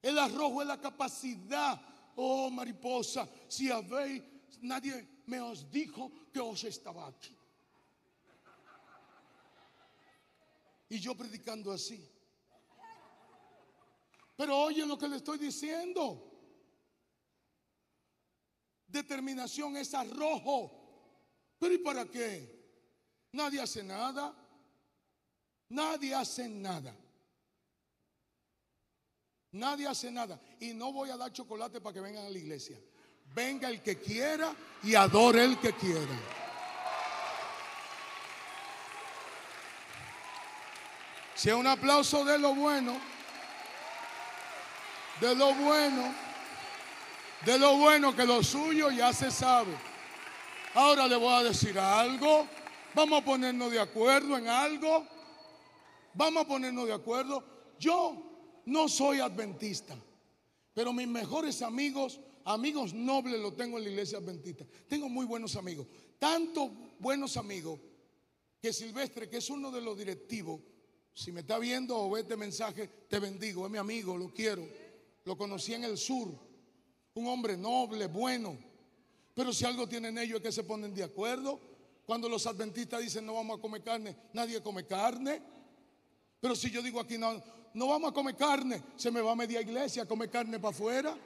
[0.00, 1.80] El arrojo es la capacidad.
[2.14, 4.22] Oh, mariposa, si habéis,
[4.60, 7.36] nadie me os dijo que os estaba aquí.
[10.90, 12.08] Y yo predicando así.
[14.36, 16.22] Pero oye lo que le estoy diciendo.
[18.86, 20.84] Determinación es arrojo.
[21.58, 22.56] Pero ¿y para qué?
[23.36, 24.32] Nadie hace nada.
[25.68, 26.94] Nadie hace nada.
[29.52, 30.40] Nadie hace nada.
[30.58, 32.78] Y no voy a dar chocolate para que vengan a la iglesia.
[33.34, 36.18] Venga el que quiera y adore el que quiera.
[41.34, 42.98] Si es un aplauso de lo bueno,
[45.20, 46.14] de lo bueno,
[47.44, 49.76] de lo bueno que lo suyo ya se sabe.
[50.72, 52.55] Ahora le voy a decir algo.
[52.96, 55.06] Vamos a ponernos de acuerdo en algo.
[56.14, 57.44] Vamos a ponernos de acuerdo.
[57.78, 59.94] Yo no soy adventista,
[60.72, 64.64] pero mis mejores amigos, amigos nobles, los tengo en la iglesia adventista.
[64.88, 65.86] Tengo muy buenos amigos.
[66.18, 67.78] Tanto buenos amigos
[68.62, 70.62] que Silvestre, que es uno de los directivos,
[71.12, 73.66] si me está viendo o ve este mensaje, te bendigo.
[73.66, 74.66] Es mi amigo, lo quiero.
[75.26, 76.28] Lo conocí en el sur.
[77.12, 78.56] Un hombre noble, bueno.
[79.34, 81.75] Pero si algo tienen ellos es que se ponen de acuerdo.
[82.06, 85.42] Cuando los adventistas dicen no vamos a comer carne, nadie come carne.
[86.40, 87.42] Pero si yo digo aquí no,
[87.74, 90.70] no vamos a comer carne, se me va a media iglesia a comer carne para
[90.70, 91.16] afuera.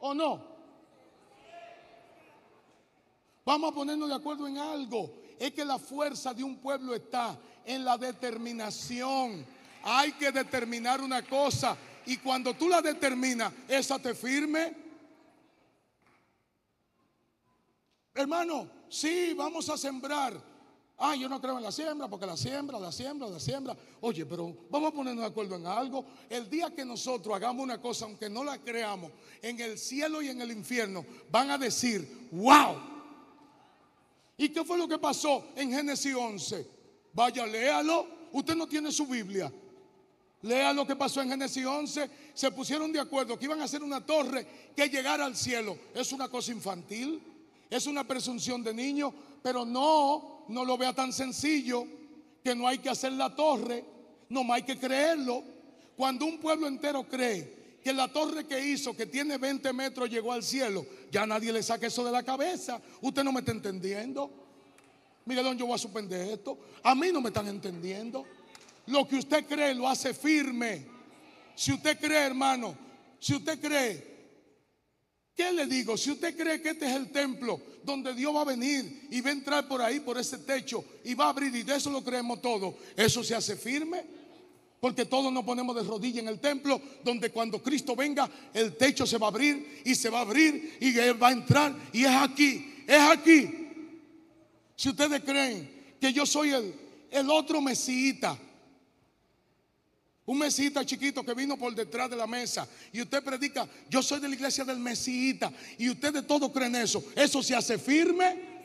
[0.00, 0.58] ¿O no?
[3.44, 5.10] Vamos a ponernos de acuerdo en algo.
[5.38, 9.46] Es que la fuerza de un pueblo está en la determinación.
[9.82, 11.74] Hay que determinar una cosa.
[12.04, 14.87] Y cuando tú la determinas, esa te firme.
[18.14, 20.40] Hermano, sí, vamos a sembrar.
[21.00, 23.76] Ah, yo no creo en la siembra porque la siembra, la siembra, la siembra.
[24.00, 26.04] Oye, pero vamos a ponernos de acuerdo en algo.
[26.28, 30.28] El día que nosotros hagamos una cosa, aunque no la creamos, en el cielo y
[30.28, 32.76] en el infierno, van a decir, wow.
[34.36, 36.66] ¿Y qué fue lo que pasó en Génesis 11?
[37.12, 38.18] Vaya, léalo.
[38.32, 39.52] Usted no tiene su Biblia.
[40.42, 42.10] Lea lo que pasó en Génesis 11.
[42.34, 45.76] Se pusieron de acuerdo que iban a hacer una torre que llegara al cielo.
[45.94, 47.22] Es una cosa infantil.
[47.70, 49.12] Es una presunción de niño.
[49.42, 51.86] Pero no, no lo vea tan sencillo.
[52.42, 53.84] Que no hay que hacer la torre.
[54.28, 55.42] No hay que creerlo.
[55.96, 60.32] Cuando un pueblo entero cree que la torre que hizo, que tiene 20 metros, llegó
[60.32, 62.80] al cielo, ya nadie le saca eso de la cabeza.
[63.00, 64.30] Usted no me está entendiendo.
[65.24, 66.58] Miguelón, yo voy a suspender esto.
[66.82, 68.24] A mí no me están entendiendo.
[68.86, 70.86] Lo que usted cree lo hace firme.
[71.54, 72.76] Si usted cree, hermano,
[73.18, 74.17] si usted cree,
[75.38, 75.96] ¿qué le digo?
[75.96, 79.30] Si usted cree que este es el templo donde Dios va a venir y va
[79.30, 82.02] a entrar por ahí, por ese techo, y va a abrir, y de eso lo
[82.02, 84.04] creemos todo, eso se hace firme.
[84.80, 89.06] Porque todos nos ponemos de rodillas en el templo, donde cuando Cristo venga, el techo
[89.06, 91.74] se va a abrir y se va a abrir y Él va a entrar.
[91.92, 93.48] Y es aquí, es aquí.
[94.74, 95.70] Si ustedes creen
[96.00, 96.74] que yo soy el,
[97.10, 98.36] el otro mesita,
[100.28, 104.20] un mesita chiquito que vino por detrás de la mesa y usted predica, yo soy
[104.20, 108.58] de la iglesia del mesita y ustedes todos creen eso, eso se hace firme.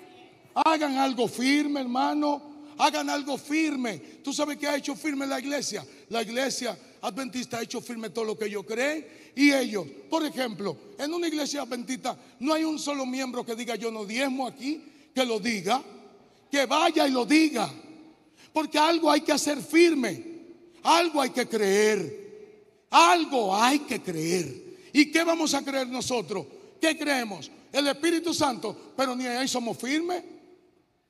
[0.53, 2.51] Hagan algo firme, hermano.
[2.77, 3.97] Hagan algo firme.
[4.21, 5.85] ¿Tú sabes qué ha hecho firme la iglesia?
[6.09, 9.07] La iglesia adventista ha hecho firme todo lo que ellos creen.
[9.33, 13.75] Y ellos, por ejemplo, en una iglesia adventista no hay un solo miembro que diga
[13.77, 14.83] yo no diezmo aquí,
[15.15, 15.81] que lo diga,
[16.51, 17.71] que vaya y lo diga.
[18.51, 20.32] Porque algo hay que hacer firme.
[20.83, 22.23] Algo hay que creer.
[22.89, 24.63] Algo hay que creer.
[24.93, 26.45] ¿Y qué vamos a creer nosotros?
[26.79, 27.49] ¿Qué creemos?
[27.71, 30.23] El Espíritu Santo, pero ni ahí somos firmes.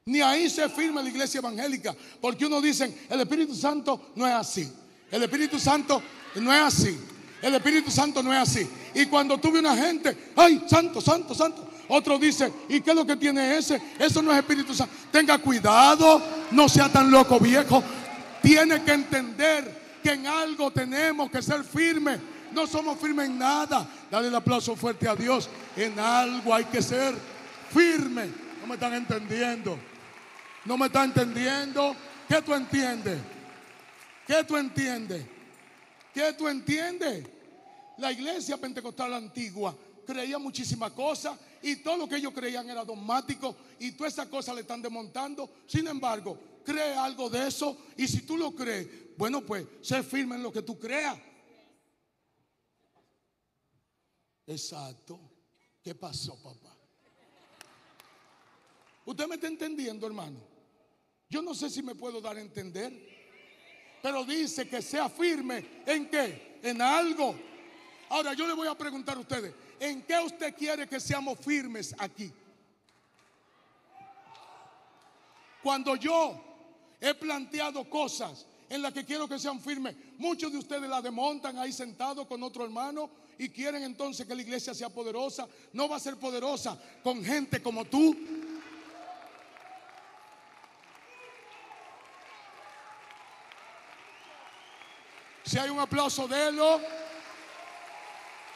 [0.06, 4.34] Ni ahí se firma la iglesia evangélica, porque uno dice, el Espíritu Santo no es
[4.34, 4.70] así.
[5.10, 6.02] El Espíritu Santo
[6.36, 6.98] no es así.
[7.42, 8.68] El Espíritu Santo no es así.
[8.96, 11.70] Y cuando tuve una gente, ay, santo, santo, santo.
[11.90, 13.82] Otro dice, ¿y qué es lo que tiene ese?
[14.00, 14.94] Eso no es Espíritu Santo.
[15.12, 16.22] Tenga cuidado,
[16.52, 17.84] no sea tan loco viejo.
[18.44, 22.20] Tiene que entender que en algo tenemos que ser firmes.
[22.52, 23.88] No somos firmes en nada.
[24.12, 25.50] Dale el aplauso fuerte a Dios.
[25.78, 27.16] En algo hay que ser
[27.74, 28.28] firme.
[28.60, 29.80] No me están entendiendo.
[30.66, 31.96] No me están entendiendo.
[32.28, 33.18] ¿Qué tú entiendes?
[34.28, 35.26] ¿Qué tú entiendes?
[36.14, 37.26] ¿Qué tú entiendes?
[37.98, 39.74] La iglesia pentecostal antigua
[40.06, 44.54] creía muchísimas cosas y todo lo que ellos creían era dogmático y todas esas cosas
[44.56, 45.50] le están desmontando.
[45.66, 50.36] Sin embargo, cree algo de eso y si tú lo crees, bueno, pues sé firme
[50.36, 51.18] en lo que tú creas.
[54.48, 55.20] Exacto.
[55.82, 56.76] ¿Qué pasó, papá?
[59.06, 60.40] ¿Usted me está entendiendo, hermano?
[61.30, 62.94] Yo no sé si me puedo dar a entender,
[64.02, 66.60] pero dice que sea firme en qué?
[66.64, 67.36] En algo.
[68.10, 71.96] Ahora yo le voy a preguntar a ustedes, ¿en qué usted quiere que seamos firmes
[71.98, 72.32] aquí?
[75.64, 76.53] Cuando yo
[77.04, 81.58] he planteado cosas en las que quiero que sean firmes, muchos de ustedes la desmontan
[81.58, 85.46] ahí sentados con otro hermano y quieren entonces que la iglesia sea poderosa.
[85.74, 88.16] No va a ser poderosa con gente como tú.
[95.44, 96.80] Si hay un aplauso, délo.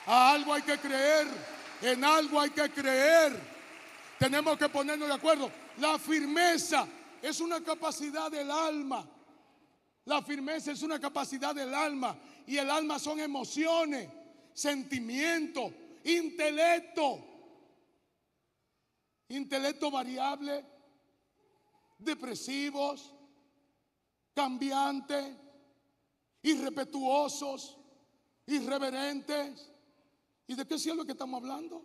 [0.06, 1.28] A algo hay que creer.
[1.82, 3.38] En algo hay que creer.
[4.18, 5.52] Tenemos que ponernos de acuerdo.
[5.80, 6.88] La firmeza
[7.22, 9.07] es una capacidad del alma.
[10.05, 12.18] La firmeza es una capacidad del alma.
[12.45, 14.09] Y el alma son emociones,
[14.53, 15.72] sentimientos,
[16.03, 17.24] intelecto.
[19.30, 20.65] Intelecto variable,
[21.97, 23.13] depresivos,
[24.34, 25.36] cambiantes,
[26.43, 27.78] irrespetuosos,
[28.45, 29.70] irreverentes.
[30.47, 31.84] ¿Y de qué cielo que estamos hablando?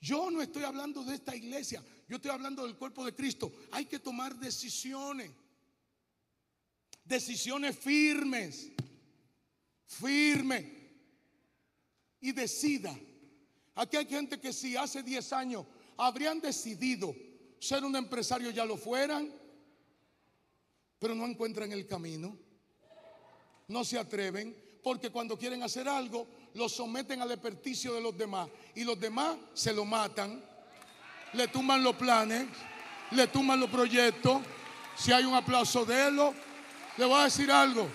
[0.00, 3.52] Yo no estoy hablando de esta iglesia, yo estoy hablando del cuerpo de Cristo.
[3.70, 5.30] Hay que tomar decisiones,
[7.04, 8.70] decisiones firmes,
[9.86, 10.64] firmes.
[12.20, 12.98] Y decida.
[13.76, 17.14] Aquí hay gente que si hace 10 años habrían decidido
[17.60, 19.32] ser un empresario, ya lo fueran,
[20.98, 22.36] pero no encuentran el camino.
[23.68, 28.48] No se atreven porque cuando quieren hacer algo lo someten al experticio de los demás
[28.74, 30.42] y los demás se lo matan,
[31.32, 32.46] le tumban los planes,
[33.10, 34.42] le tumban los proyectos.
[34.96, 36.20] Si hay un aplauso de él,
[36.96, 37.88] le voy a decir algo.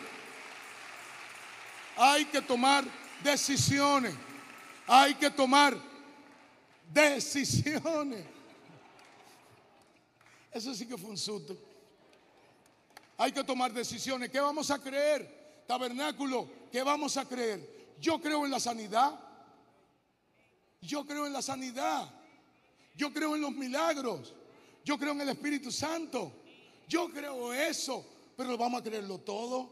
[1.98, 2.86] Hay que tomar
[3.24, 4.16] decisiones.
[4.88, 5.78] Hay que tomar
[6.92, 8.26] decisiones.
[10.52, 11.58] Eso sí que fue un susto.
[13.18, 14.30] Hay que tomar decisiones.
[14.30, 15.64] ¿Qué vamos a creer?
[15.68, 17.96] Tabernáculo, ¿qué vamos a creer?
[18.00, 19.20] Yo creo en la sanidad.
[20.82, 22.10] Yo creo en la sanidad.
[22.96, 24.34] Yo creo en los milagros.
[24.84, 26.32] Yo creo en el Espíritu Santo.
[26.88, 28.06] Yo creo eso.
[28.36, 29.70] Pero vamos a creerlo todo.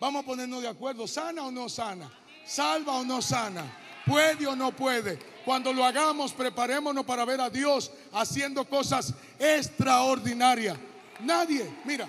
[0.00, 1.06] Vamos a ponernos de acuerdo.
[1.06, 2.10] ¿Sana o no sana?
[2.46, 3.64] ¿Salva o no sana?
[4.06, 5.18] ¿Puede o no puede?
[5.44, 10.78] Cuando lo hagamos, preparémonos para ver a Dios haciendo cosas extraordinarias.
[11.20, 12.08] Nadie, mira,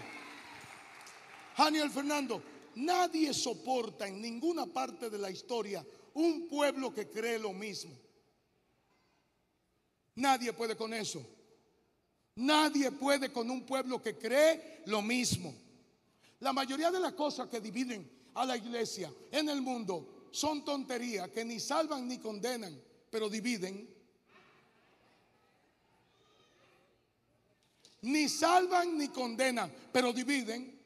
[1.57, 2.41] Daniel Fernando,
[2.75, 7.91] nadie soporta en ninguna parte de la historia un pueblo que cree lo mismo.
[10.19, 11.25] Nadie puede con eso.
[12.35, 15.55] Nadie puede con un pueblo que cree lo mismo.
[16.41, 21.29] La mayoría de las cosas que dividen a la iglesia en el mundo son tonterías
[21.29, 22.77] que ni salvan ni condenan,
[23.09, 23.89] pero dividen.
[28.01, 30.79] Ni salvan ni condenan, pero dividen.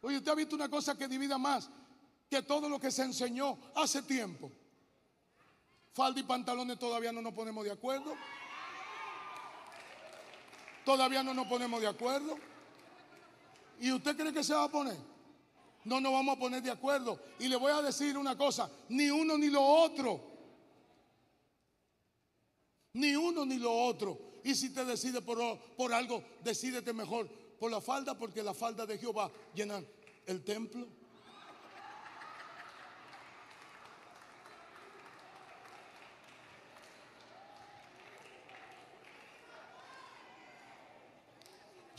[0.00, 1.68] Oye, usted ha visto una cosa que divida más
[2.30, 4.50] que todo lo que se enseñó hace tiempo.
[5.92, 8.14] Falda y pantalones todavía no nos ponemos de acuerdo.
[10.84, 12.38] Todavía no nos ponemos de acuerdo.
[13.80, 14.96] ¿Y usted cree que se va a poner?
[15.84, 17.18] No nos vamos a poner de acuerdo.
[17.38, 20.20] Y le voy a decir una cosa, ni uno ni lo otro.
[22.92, 24.18] Ni uno ni lo otro.
[24.44, 25.38] Y si te decides por,
[25.76, 27.28] por algo, decídete mejor
[27.58, 29.82] por la falda, porque la falda de Jehová llena
[30.26, 30.86] el templo.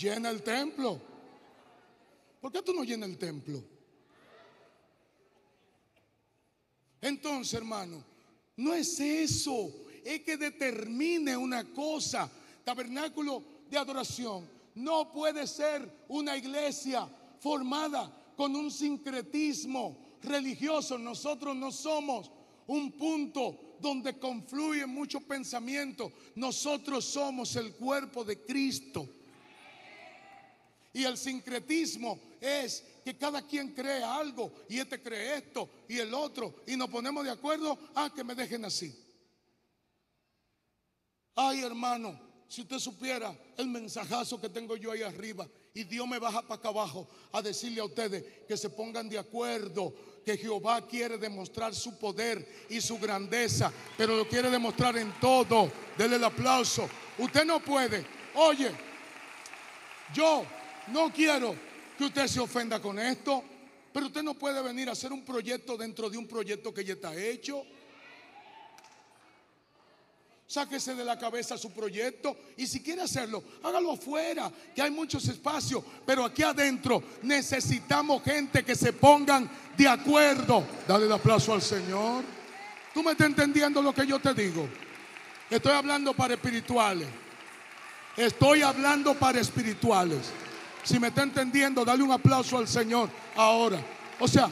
[0.01, 0.99] Llena el templo.
[2.39, 3.63] ¿Por qué tú no llenas el templo?
[6.99, 8.03] Entonces, hermano,
[8.57, 9.71] no es eso.
[10.03, 12.31] es que determine una cosa.
[12.63, 17.07] Tabernáculo de adoración no puede ser una iglesia
[17.39, 20.97] formada con un sincretismo religioso.
[20.97, 22.31] Nosotros no somos
[22.65, 26.11] un punto donde confluyen muchos pensamientos.
[26.33, 29.07] Nosotros somos el cuerpo de Cristo.
[30.93, 36.13] Y el sincretismo es que cada quien cree algo y este cree esto y el
[36.13, 38.93] otro y nos ponemos de acuerdo a que me dejen así.
[41.35, 46.19] Ay, hermano, si usted supiera el mensajazo que tengo yo ahí arriba y Dios me
[46.19, 49.93] baja para acá abajo a decirle a ustedes que se pongan de acuerdo,
[50.25, 55.71] que Jehová quiere demostrar su poder y su grandeza, pero lo quiere demostrar en todo.
[55.97, 56.89] Dele el aplauso.
[57.17, 58.05] Usted no puede.
[58.35, 58.71] Oye,
[60.13, 60.45] yo
[60.87, 61.55] no quiero
[61.97, 63.43] que usted se ofenda con esto,
[63.93, 66.93] pero usted no puede venir a hacer un proyecto dentro de un proyecto que ya
[66.93, 67.63] está hecho.
[70.47, 75.25] Sáquese de la cabeza su proyecto y si quiere hacerlo, hágalo afuera, que hay muchos
[75.29, 80.65] espacios, pero aquí adentro necesitamos gente que se pongan de acuerdo.
[80.85, 82.25] Dale el aplauso al Señor.
[82.93, 84.67] ¿Tú me estás entendiendo lo que yo te digo?
[85.49, 87.07] Estoy hablando para espirituales.
[88.17, 90.31] Estoy hablando para espirituales.
[90.83, 93.83] Si me está entendiendo, dale un aplauso al Señor ahora.
[94.19, 94.49] O sea,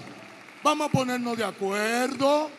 [0.64, 2.52] vamos a ponernos de acuerdo.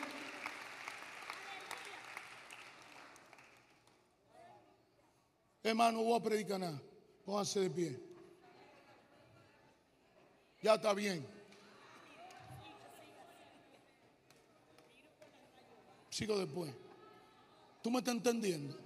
[5.62, 6.80] Hermano, voy a predicar nada.
[7.24, 8.00] Pónganse de pie.
[10.62, 11.26] Ya está bien.
[16.10, 16.70] Sigo después.
[17.82, 18.76] ¿Tú me estás entendiendo?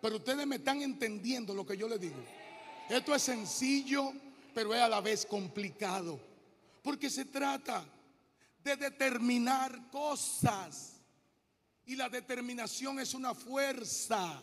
[0.00, 2.41] Pero ustedes me están entendiendo lo que yo les digo.
[2.92, 4.12] Esto es sencillo,
[4.52, 6.20] pero es a la vez complicado.
[6.82, 7.86] Porque se trata
[8.62, 11.00] de determinar cosas.
[11.86, 14.42] Y la determinación es una fuerza.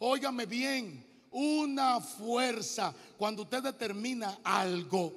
[0.00, 5.14] Óigame bien, una fuerza cuando usted determina algo.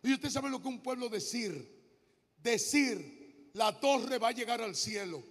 [0.00, 1.76] Y usted sabe lo que un pueblo decir.
[2.40, 5.24] Decir, la torre va a llegar al cielo.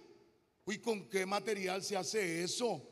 [0.66, 2.82] ¿Y con qué material se hace eso?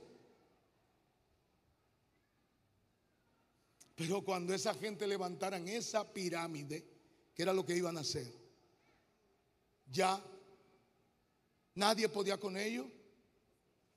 [3.99, 6.87] Pero cuando esa gente levantaran esa pirámide,
[7.35, 8.33] que era lo que iban a hacer,
[9.91, 10.23] ya
[11.75, 12.87] nadie podía con ellos.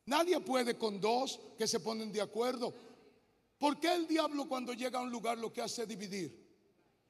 [0.07, 2.73] Nadie puede con dos que se ponen de acuerdo.
[3.59, 6.49] ¿Por qué el diablo cuando llega a un lugar lo que hace es dividir?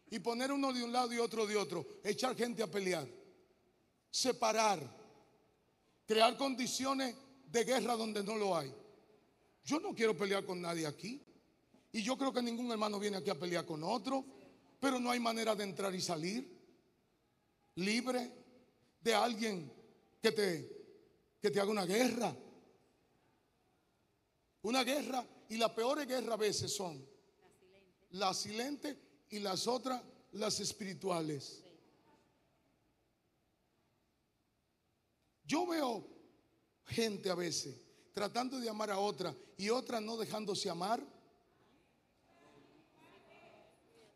[0.09, 1.87] Y poner uno de un lado y otro de otro.
[2.03, 3.07] Echar gente a pelear.
[4.09, 4.81] Separar.
[6.05, 7.15] Crear condiciones
[7.45, 8.69] de guerra donde no lo hay.
[9.63, 11.21] Yo no quiero pelear con nadie aquí.
[11.91, 14.25] Y yo creo que ningún hermano viene aquí a pelear con otro.
[14.79, 16.59] Pero no hay manera de entrar y salir
[17.75, 18.31] libre
[19.01, 19.71] de alguien
[20.21, 22.35] que te, que te haga una guerra.
[24.63, 27.05] Una guerra y las peores guerras a veces son
[28.11, 28.97] las silentes
[29.29, 30.01] y las otras
[30.33, 31.63] las espirituales.
[35.43, 36.07] Yo veo
[36.85, 37.75] gente a veces
[38.13, 41.03] tratando de amar a otra y otra no dejándose amar.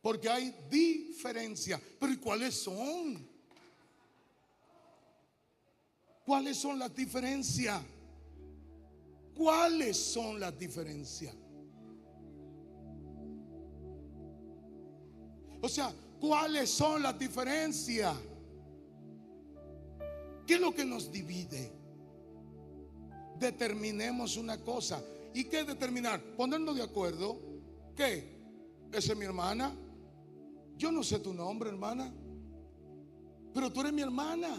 [0.05, 1.81] Porque hay diferencias.
[1.99, 3.27] Pero ¿y cuáles son?
[6.23, 7.81] ¿Cuáles son las diferencias?
[9.33, 11.33] ¿Cuáles son las diferencias?
[15.59, 18.15] O sea, ¿cuáles son las diferencias?
[20.45, 21.71] ¿Qué es lo que nos divide?
[23.39, 25.03] Determinemos una cosa.
[25.33, 26.21] ¿Y qué determinar?
[26.37, 27.39] Ponernos de acuerdo.
[27.95, 28.35] ¿Qué?
[28.93, 29.75] Esa es mi hermana.
[30.77, 32.13] Yo no sé tu nombre, hermana.
[33.53, 34.49] Pero tú eres mi hermana.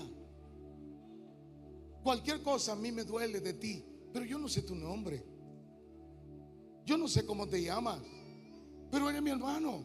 [2.03, 3.85] Cualquier cosa a mí me duele de ti.
[4.13, 5.23] Pero yo no sé tu nombre.
[6.85, 8.01] Yo no sé cómo te llamas.
[8.91, 9.85] Pero eres mi hermano.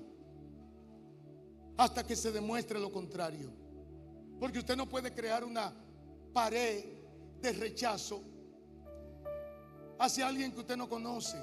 [1.78, 3.52] Hasta que se demuestre lo contrario.
[4.40, 5.74] Porque usted no puede crear una
[6.34, 6.86] pared
[7.42, 8.24] de rechazo
[10.00, 11.38] hacia alguien que usted no conoce.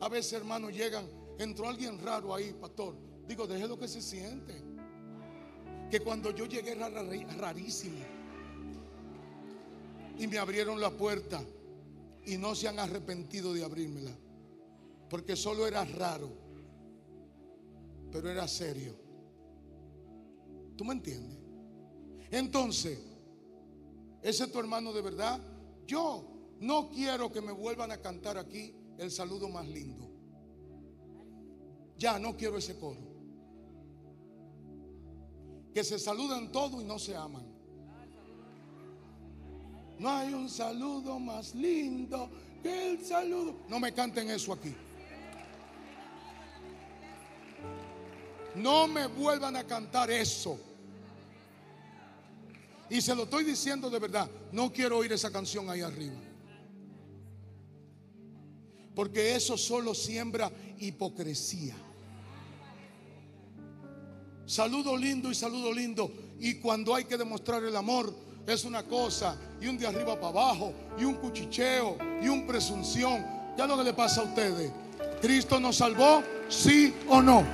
[0.00, 1.06] A veces, hermanos, llegan,
[1.44, 2.96] entró alguien raro ahí, pastor.
[3.26, 4.62] Digo, deje lo que se siente.
[5.90, 7.98] Que cuando yo llegué era rarísimo.
[10.18, 11.42] Y me abrieron la puerta
[12.26, 14.12] y no se han arrepentido de abrírmela.
[15.08, 16.30] Porque solo era raro,
[18.12, 18.94] pero era serio.
[20.76, 21.38] ¿Tú me entiendes?
[22.30, 22.98] Entonces,
[24.22, 25.40] ese es tu hermano de verdad.
[25.86, 26.24] Yo
[26.60, 30.09] no quiero que me vuelvan a cantar aquí el saludo más lindo.
[32.00, 32.98] Ya no quiero ese coro.
[35.74, 37.44] Que se saludan todos y no se aman.
[39.98, 42.30] No hay un saludo más lindo
[42.62, 43.54] que el saludo.
[43.68, 44.74] No me canten eso aquí.
[48.54, 50.58] No me vuelvan a cantar eso.
[52.88, 54.30] Y se lo estoy diciendo de verdad.
[54.52, 56.16] No quiero oír esa canción ahí arriba.
[58.94, 61.76] Porque eso solo siembra hipocresía.
[64.50, 66.10] Saludo lindo y saludo lindo.
[66.40, 68.12] Y cuando hay que demostrar el amor,
[68.48, 69.36] es una cosa.
[69.60, 70.74] Y un de arriba para abajo.
[70.98, 71.96] Y un cuchicheo.
[72.20, 73.24] Y un presunción.
[73.56, 74.72] Ya lo que le pasa a ustedes.
[75.22, 76.24] ¿Cristo nos salvó?
[76.48, 77.44] ¿Sí o no?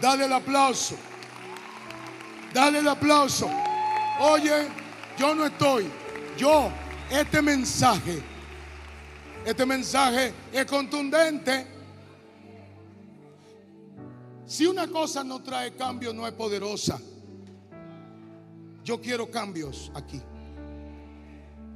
[0.00, 0.94] Dale el aplauso.
[2.54, 3.50] Dale el aplauso.
[4.20, 4.68] Oye,
[5.18, 5.90] yo no estoy.
[6.38, 6.70] Yo,
[7.10, 8.35] este mensaje,
[9.46, 11.64] este mensaje es contundente.
[14.44, 17.00] Si una cosa no trae cambio, no es poderosa.
[18.82, 20.20] Yo quiero cambios aquí.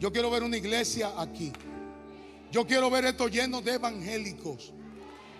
[0.00, 1.52] Yo quiero ver una iglesia aquí.
[2.50, 4.72] Yo quiero ver esto lleno de evangélicos.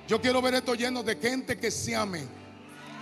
[0.06, 2.22] Yo quiero ver esto lleno de gente que se ame.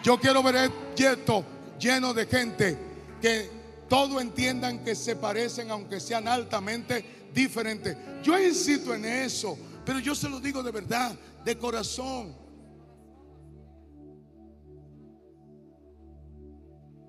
[0.02, 1.44] Yo quiero ver esto
[1.78, 2.78] lleno de gente
[3.20, 3.50] que
[3.90, 7.96] todo entiendan que se parecen, aunque sean altamente diferentes.
[8.22, 12.34] Yo insisto en eso, pero yo se lo digo de verdad, de corazón.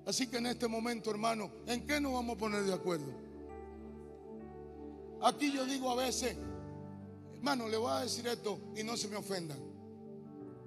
[0.06, 3.12] Así que en este momento, hermano, ¿en qué nos vamos a poner de acuerdo?
[5.22, 6.36] Aquí yo digo a veces,
[7.34, 9.58] hermano, le voy a decir esto y no se me ofendan.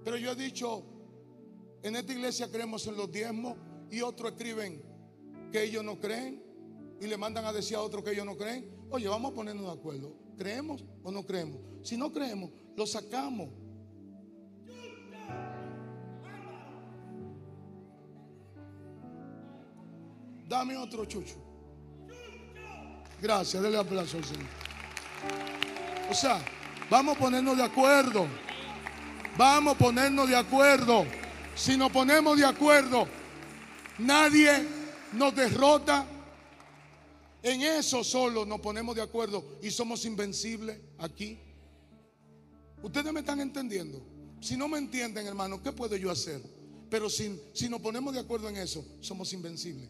[0.04, 0.84] Pero yo he dicho,
[1.82, 3.58] en esta iglesia creemos en los diezmos
[3.90, 4.82] y otros escriben
[5.52, 6.42] que ellos no creen
[7.02, 8.70] y le mandan a decir a otros que ellos no creen.
[8.94, 10.16] Oye, vamos a ponernos de acuerdo.
[10.38, 11.58] ¿Creemos o no creemos?
[11.82, 13.50] Si no creemos, lo sacamos.
[20.48, 21.38] Dame otro chucho.
[23.20, 24.46] Gracias, denle aplauso al Señor.
[26.12, 26.38] O sea,
[26.88, 28.28] vamos a ponernos de acuerdo.
[29.36, 31.04] Vamos a ponernos de acuerdo.
[31.56, 33.08] Si nos ponemos de acuerdo,
[33.98, 34.68] nadie
[35.14, 36.06] nos derrota.
[37.44, 41.38] En eso solo nos ponemos de acuerdo y somos invencibles aquí.
[42.82, 44.02] Ustedes me están entendiendo.
[44.40, 46.42] Si no me entienden, hermano, ¿qué puedo yo hacer?
[46.90, 49.90] Pero si, si nos ponemos de acuerdo en eso, somos invencibles.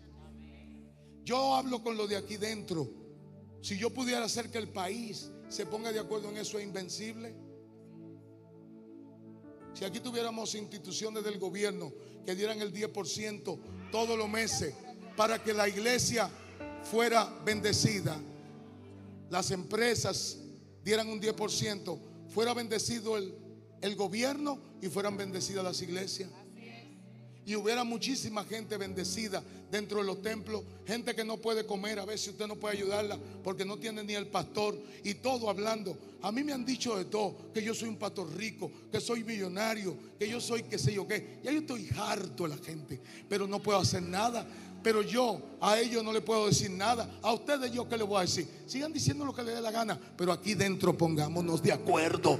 [1.24, 2.90] Yo hablo con lo de aquí dentro.
[3.62, 7.36] Si yo pudiera hacer que el país se ponga de acuerdo en eso, es invencible.
[9.76, 11.94] Si aquí tuviéramos instituciones del gobierno
[12.26, 13.60] que dieran el 10%
[13.92, 14.74] todos los meses
[15.16, 16.32] para que la iglesia
[16.84, 18.20] fuera bendecida,
[19.30, 20.38] las empresas
[20.84, 22.00] dieran un 10%,
[22.30, 23.34] fuera bendecido el,
[23.82, 26.30] el gobierno y fueran bendecidas las iglesias.
[27.46, 32.06] Y hubiera muchísima gente bendecida dentro de los templos, gente que no puede comer, a
[32.06, 35.98] veces usted no puede ayudarla porque no tiene ni el pastor y todo hablando.
[36.22, 39.24] A mí me han dicho de todo, que yo soy un pastor rico, que soy
[39.24, 41.40] millonario, que yo soy qué sé yo qué.
[41.44, 44.48] Ya yo estoy harto de la gente, pero no puedo hacer nada.
[44.84, 47.10] Pero yo a ellos no le puedo decir nada.
[47.22, 48.48] A ustedes yo qué les voy a decir.
[48.68, 52.38] Sigan diciendo lo que les dé la gana, pero aquí dentro pongámonos de acuerdo.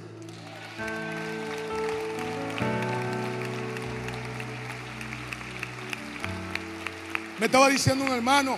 [7.40, 8.58] Me estaba diciendo un hermano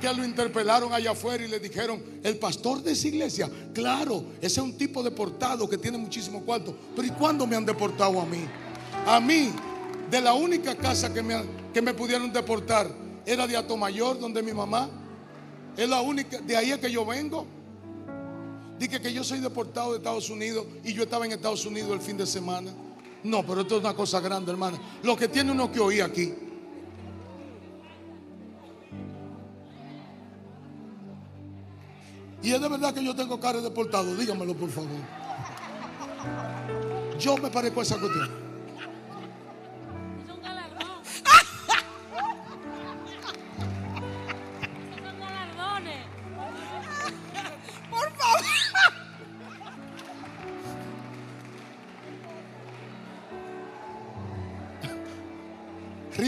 [0.00, 4.60] que lo interpelaron allá afuera y le dijeron, el pastor de esa iglesia, claro, ese
[4.60, 6.74] es un tipo deportado que tiene muchísimo cuarto.
[6.96, 8.44] Pero ¿y cuándo me han deportado a mí?
[9.06, 9.52] A mí,
[10.10, 11.40] de la única casa que me,
[11.72, 12.90] que me pudieron deportar,
[13.24, 14.88] era de Atomayor, donde mi mamá.
[15.76, 17.46] Es la única, de ahí es que yo vengo.
[18.78, 22.00] Dije que yo soy deportado de Estados Unidos y yo estaba en Estados Unidos el
[22.00, 22.72] fin de semana.
[23.22, 24.80] No, pero esto es una cosa grande, hermana.
[25.02, 26.34] Lo que tiene uno que oír aquí.
[32.42, 34.88] Y es de verdad que yo tengo cara de deportado, dígamelo por favor.
[37.18, 38.49] Yo me parezco a esa cuestión.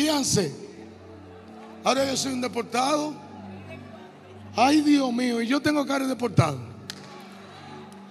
[0.02, 0.52] Ríanse.
[1.84, 3.14] Ahora yo soy un deportado.
[4.56, 6.58] Ay, Dios mío, y yo tengo cara de deportado.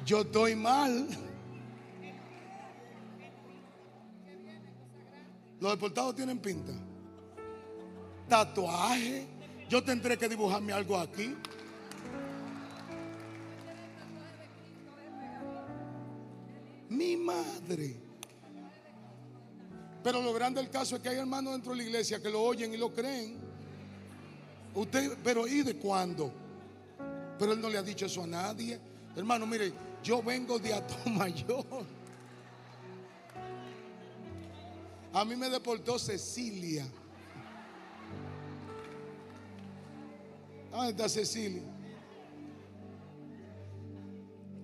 [0.06, 1.06] Yo estoy mal.
[5.60, 6.72] Los deportados tienen pinta.
[8.30, 9.28] Tatuaje.
[9.70, 11.36] Yo tendré que dibujarme algo aquí.
[16.88, 18.11] Mi madre.
[20.04, 22.42] Pero lo grande del caso es que hay hermanos dentro de la iglesia que lo
[22.42, 23.38] oyen y lo creen.
[24.74, 26.32] Usted, pero ¿y de cuándo?
[27.38, 28.80] Pero él no le ha dicho eso a nadie.
[29.16, 29.74] Hermano, mire,
[30.04, 31.66] yo vengo de Atomayor.
[35.14, 36.88] A mí me deportó Cecilia.
[40.72, 41.64] ¿Dónde está Cecilia?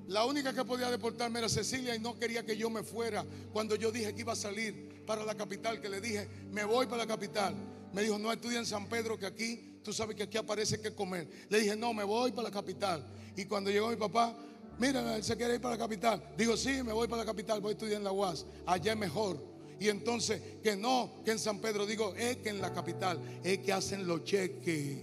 [0.08, 3.26] La única que podía deportarme era Cecilia y no quería que yo me fuera.
[3.52, 6.86] Cuando yo dije que iba a salir para la capital, que le dije, me voy
[6.86, 7.56] para la capital.
[7.94, 10.94] Me dijo, no estudia en San Pedro, que aquí, tú sabes que aquí aparece que
[10.94, 11.28] comer.
[11.50, 13.08] Le dije, no, me voy para la capital.
[13.36, 14.38] Y cuando llegó mi papá,
[14.78, 16.22] mira, él se quiere ir para la capital.
[16.38, 18.46] Digo, sí, me voy para la capital, voy a estudiar en la UAS.
[18.66, 19.42] Allá es mejor.
[19.80, 23.60] Y entonces, que no, que en San Pedro, digo, es que en la capital, es
[23.60, 24.98] que hacen los cheques.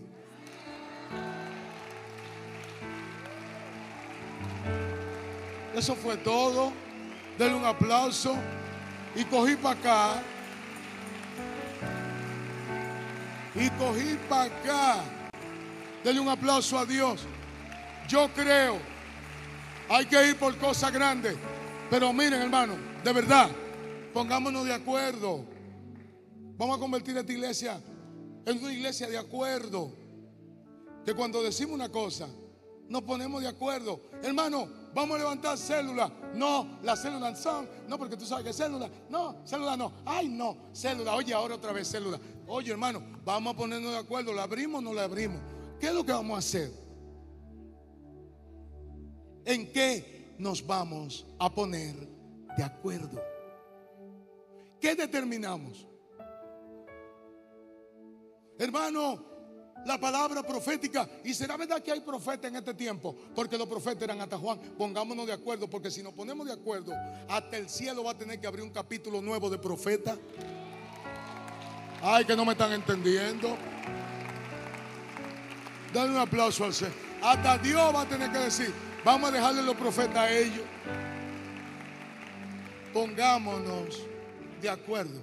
[5.74, 6.72] Eso fue todo.
[7.38, 8.36] Denle un aplauso.
[9.16, 10.22] Y cogí para acá.
[13.54, 15.04] Y cogí para acá.
[16.02, 17.24] Denle un aplauso a Dios.
[18.08, 18.78] Yo creo.
[19.88, 21.36] Hay que ir por cosas grandes.
[21.90, 22.74] Pero miren, hermano,
[23.04, 23.48] de verdad,
[24.12, 25.44] pongámonos de acuerdo.
[26.56, 27.80] Vamos a convertir esta iglesia
[28.46, 29.92] en una iglesia de acuerdo.
[31.04, 32.28] Que cuando decimos una cosa,
[32.88, 34.00] nos ponemos de acuerdo.
[34.22, 36.10] Hermano, vamos a levantar células.
[36.34, 37.68] No, las células son.
[37.88, 38.88] No, porque tú sabes que célula.
[39.10, 39.92] No, célula no.
[40.04, 41.14] Ay, no, célula.
[41.14, 42.18] Oye, ahora otra vez célula.
[42.46, 44.32] Oye, hermano, vamos a ponernos de acuerdo.
[44.32, 45.40] ¿La abrimos o no la abrimos?
[45.80, 46.72] ¿Qué es lo que vamos a hacer?
[49.44, 51.94] ¿En qué nos vamos a poner
[52.56, 53.20] de acuerdo?
[54.80, 55.86] ¿Qué determinamos?
[58.58, 59.33] Hermano,
[59.86, 61.08] la palabra profética.
[61.24, 64.58] Y será verdad que hay profetas en este tiempo, porque los profetas eran hasta Juan.
[64.76, 66.92] Pongámonos de acuerdo, porque si nos ponemos de acuerdo,
[67.28, 70.16] hasta el cielo va a tener que abrir un capítulo nuevo de profeta.
[72.02, 73.56] Ay, que no me están entendiendo.
[75.92, 76.92] Dale un aplauso al Señor.
[77.22, 78.72] Hasta Dios va a tener que decir,
[79.04, 80.64] vamos a dejarle los profetas a ellos.
[82.92, 84.02] Pongámonos
[84.60, 85.20] de acuerdo.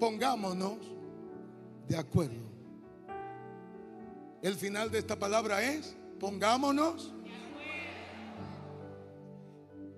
[0.00, 0.78] Pongámonos
[1.88, 2.43] de acuerdo.
[4.44, 7.14] El final de esta palabra es, pongámonos.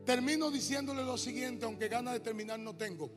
[0.05, 3.11] Termino diciéndole lo siguiente, aunque ganas de terminar no tengo.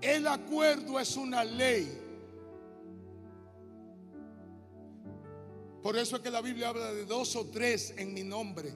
[0.00, 1.92] El acuerdo es una ley.
[5.82, 8.72] Por eso es que la Biblia habla de dos o tres en mi nombre.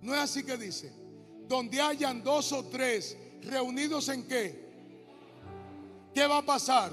[0.00, 0.92] No es así que dice.
[1.48, 4.71] Donde hayan dos o tres reunidos en qué?
[6.14, 6.92] ¿Qué va a pasar?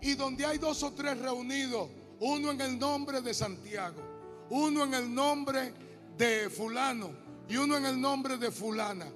[0.00, 1.88] Y donde hay dos o tres reunidos,
[2.20, 5.72] uno en el nombre de Santiago, uno en el nombre
[6.16, 7.10] de fulano
[7.48, 9.06] y uno en el nombre de fulana.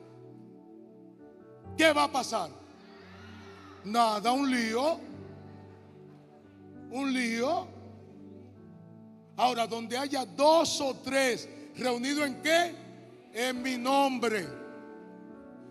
[1.76, 2.50] ¿Qué va a pasar?
[3.84, 4.98] Nada, un lío.
[6.90, 7.68] Un lío.
[9.36, 12.74] Ahora, donde haya dos o tres reunidos en qué?
[13.32, 14.57] En mi nombre.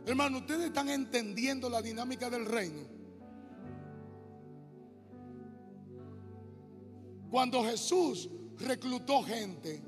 [0.08, 2.88] Hermano, ustedes están entendiendo la dinámica del reino.
[7.30, 9.84] Cuando Jesús reclutó gente,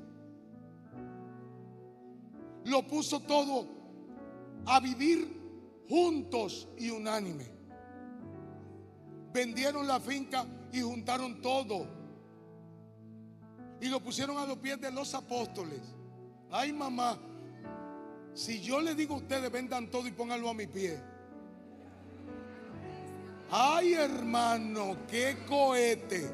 [2.66, 3.66] lo puso todo
[4.66, 5.40] a vivir
[5.88, 7.46] juntos y unánime.
[9.32, 11.86] Vendieron la finca y juntaron todo.
[13.80, 15.80] Y lo pusieron a los pies de los apóstoles.
[16.50, 17.18] Ay, mamá,
[18.34, 20.98] si yo le digo a ustedes, vendan todo y pónganlo a mi pie.
[23.50, 26.30] Ay, hermano, qué cohete.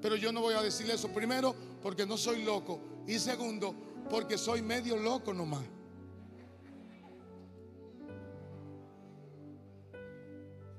[0.00, 1.08] Pero yo no voy a decirle eso.
[1.08, 2.80] Primero, porque no soy loco.
[3.06, 3.74] Y segundo,
[4.08, 5.64] porque soy medio loco nomás.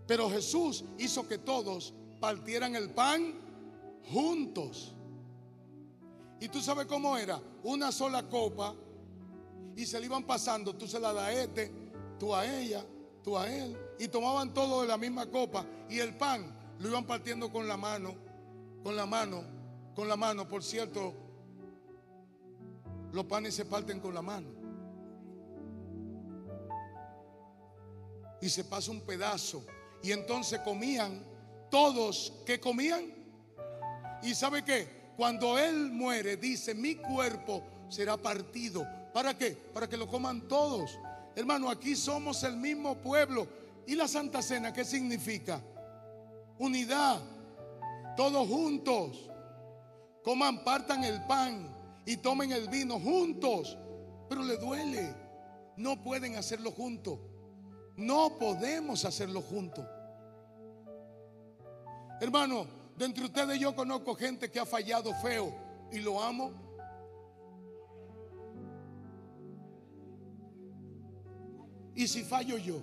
[0.08, 3.36] Pero Jesús hizo que todos partieran el pan
[4.12, 4.96] juntos.
[6.40, 8.74] Y tú sabes cómo era, una sola copa
[9.76, 11.72] y se le iban pasando, tú se la das a este,
[12.18, 12.86] tú a ella,
[13.24, 17.06] tú a él, y tomaban todo de la misma copa y el pan lo iban
[17.06, 18.16] partiendo con la mano,
[18.84, 19.44] con la mano,
[19.96, 21.14] con la mano, por cierto,
[23.12, 24.48] los panes se parten con la mano.
[28.42, 29.66] Y se pasa un pedazo
[30.02, 31.26] y entonces comían
[31.70, 33.14] todos que comían.
[34.24, 34.99] ¿Y sabe qué?
[35.20, 38.88] Cuando Él muere, dice, mi cuerpo será partido.
[39.14, 39.52] ¿Para qué?
[39.52, 40.98] Para que lo coman todos.
[41.36, 43.46] Hermano, aquí somos el mismo pueblo.
[43.86, 45.60] ¿Y la Santa Cena qué significa?
[46.58, 47.20] Unidad.
[48.16, 49.30] Todos juntos.
[50.24, 51.68] Coman, partan el pan.
[52.06, 53.78] y tomen el vino juntos,
[54.30, 55.14] pero le duele.
[55.76, 57.20] No pueden hacerlo juntos.
[57.98, 59.86] No podemos hacerlo juntos.
[62.22, 65.56] Hermano, de entre ustedes yo conozco gente que ha fallado feo
[65.90, 66.52] y lo amo.
[71.96, 72.82] ¿Y si fallo yo?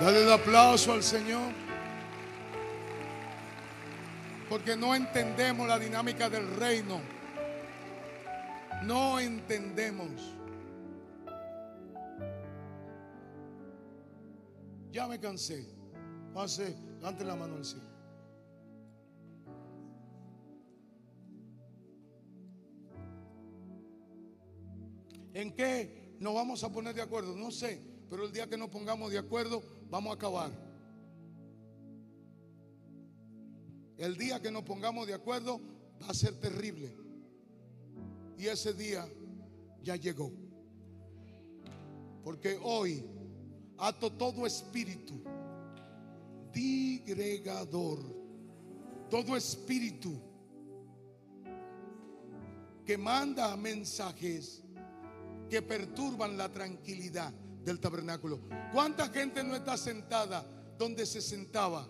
[0.00, 1.50] Dale el aplauso al Señor.
[4.50, 7.19] Porque no entendemos la dinámica del reino.
[8.82, 10.34] No entendemos.
[14.90, 15.66] Ya me cansé.
[16.34, 17.90] Pase, levante la mano al cielo.
[25.34, 27.36] ¿En qué nos vamos a poner de acuerdo?
[27.36, 30.50] No sé, pero el día que nos pongamos de acuerdo, vamos a acabar.
[33.96, 35.60] El día que nos pongamos de acuerdo
[36.02, 36.94] va a ser terrible.
[38.40, 39.06] Y ese día
[39.82, 40.32] ya llegó.
[42.24, 43.04] Porque hoy
[43.76, 45.20] ato todo espíritu
[46.50, 47.98] digregador,
[49.10, 50.18] todo espíritu
[52.86, 54.62] que manda mensajes
[55.50, 58.40] que perturban la tranquilidad del tabernáculo.
[58.72, 60.46] ¿Cuánta gente no está sentada
[60.78, 61.86] donde se sentaba?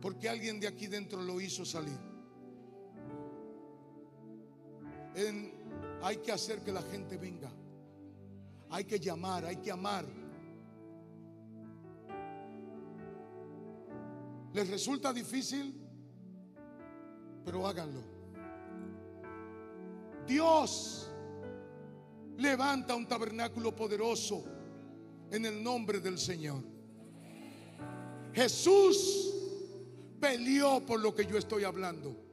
[0.00, 2.09] Porque alguien de aquí dentro lo hizo salir.
[6.02, 7.50] Hay que hacer que la gente venga.
[8.70, 10.04] Hay que llamar, hay que amar.
[14.52, 15.74] ¿Les resulta difícil?
[17.44, 18.02] Pero háganlo.
[20.26, 21.10] Dios
[22.36, 24.44] levanta un tabernáculo poderoso
[25.30, 26.62] en el nombre del Señor.
[28.32, 29.34] Jesús
[30.20, 32.29] peleó por lo que yo estoy hablando.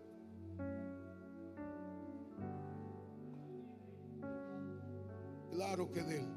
[5.58, 6.28] Claro que de él.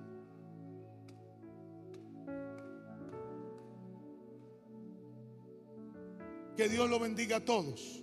[6.56, 8.02] Que Dios lo bendiga a todos.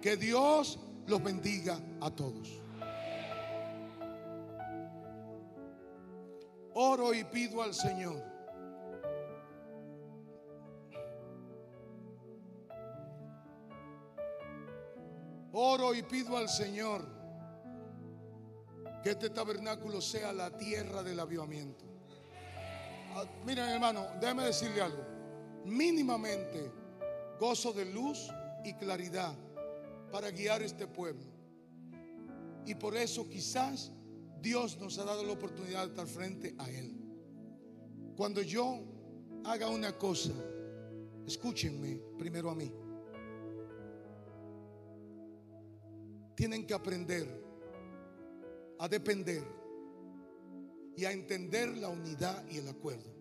[0.00, 2.62] Que Dios los bendiga a todos.
[6.74, 8.22] Oro y pido al Señor.
[15.50, 17.19] Oro y pido al Señor
[19.02, 21.84] que este tabernáculo sea la tierra del avivamiento.
[23.14, 25.04] Ah, Miren hermano, déjeme decirle algo.
[25.64, 26.70] Mínimamente
[27.38, 28.30] gozo de luz
[28.64, 29.34] y claridad
[30.12, 31.24] para guiar este pueblo.
[32.66, 33.90] Y por eso quizás
[34.40, 36.94] Dios nos ha dado la oportunidad de estar frente a Él.
[38.16, 38.80] Cuando yo
[39.44, 40.32] haga una cosa,
[41.26, 42.70] escúchenme primero a mí.
[46.34, 47.49] Tienen que aprender
[48.80, 49.44] a depender
[50.96, 53.14] y a entender la unidad y el acuerdo.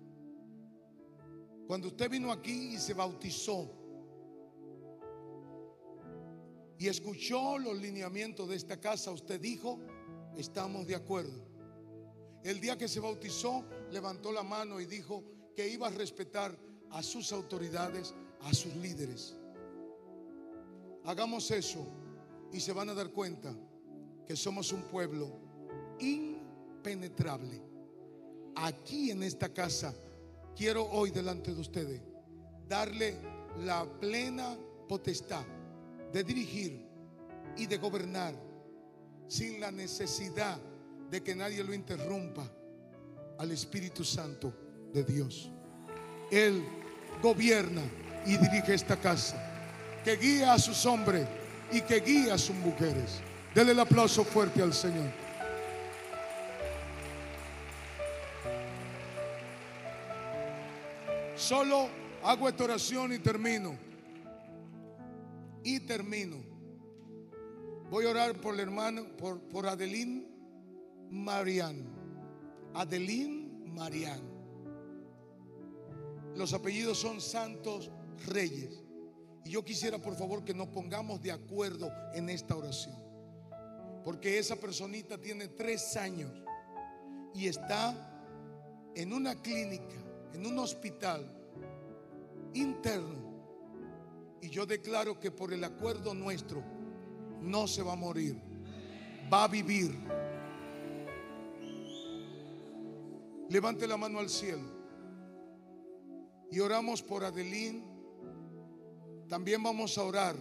[1.68, 3.70] Cuando usted vino aquí y se bautizó
[6.78, 9.80] y escuchó los lineamientos de esta casa, usted dijo,
[10.38, 11.46] estamos de acuerdo.
[12.42, 16.58] El día que se bautizó, levantó la mano y dijo que iba a respetar
[16.92, 19.36] a sus autoridades, a sus líderes.
[21.04, 21.86] Hagamos eso
[22.54, 23.54] y se van a dar cuenta
[24.26, 25.49] que somos un pueblo
[26.00, 27.62] impenetrable.
[28.56, 29.94] Aquí en esta casa,
[30.56, 32.02] quiero hoy delante de ustedes
[32.68, 33.16] darle
[33.60, 34.58] la plena
[34.88, 35.46] potestad
[36.12, 36.86] de dirigir
[37.58, 38.34] y de gobernar
[39.28, 40.58] sin la necesidad
[41.10, 42.50] de que nadie lo interrumpa
[43.38, 44.54] al Espíritu Santo
[44.94, 45.52] de Dios.
[46.32, 46.64] Él
[47.22, 47.82] gobierna
[48.26, 49.38] y dirige esta casa,
[50.04, 51.28] que guía a sus hombres
[51.72, 53.22] y que guía a sus mujeres.
[53.54, 55.12] Dele el aplauso fuerte al Señor.
[61.40, 61.88] Solo
[62.22, 63.78] hago esta oración y termino.
[65.64, 66.36] Y termino.
[67.90, 70.28] Voy a orar por el hermano, por, por Adelín
[71.10, 71.86] Marián.
[72.74, 74.20] Adelín Marián.
[76.36, 77.90] Los apellidos son Santos
[78.28, 78.84] Reyes.
[79.46, 82.98] Y yo quisiera por favor que nos pongamos de acuerdo en esta oración.
[84.04, 86.32] Porque esa personita tiene tres años
[87.34, 87.96] y está
[88.94, 89.96] en una clínica,
[90.34, 91.30] en un hospital
[92.54, 93.30] interno.
[94.42, 96.64] Y yo declaro que por el acuerdo nuestro
[97.42, 98.42] no se va a morir,
[99.32, 99.96] va a vivir.
[103.50, 104.80] Levante la mano al cielo.
[106.52, 107.84] Y oramos por Adelín.
[109.28, 110.36] También vamos a orar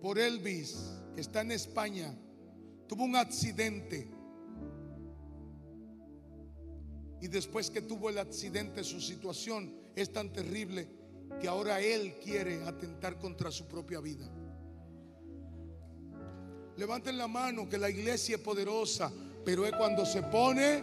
[0.00, 2.16] por Elvis, que está en España.
[2.88, 4.15] Tuvo un accidente.
[7.20, 10.88] Y después que tuvo el accidente, su situación es tan terrible
[11.40, 14.30] que ahora él quiere atentar contra su propia vida.
[16.76, 19.10] Levanten la mano que la iglesia es poderosa,
[19.44, 20.82] pero es cuando se pone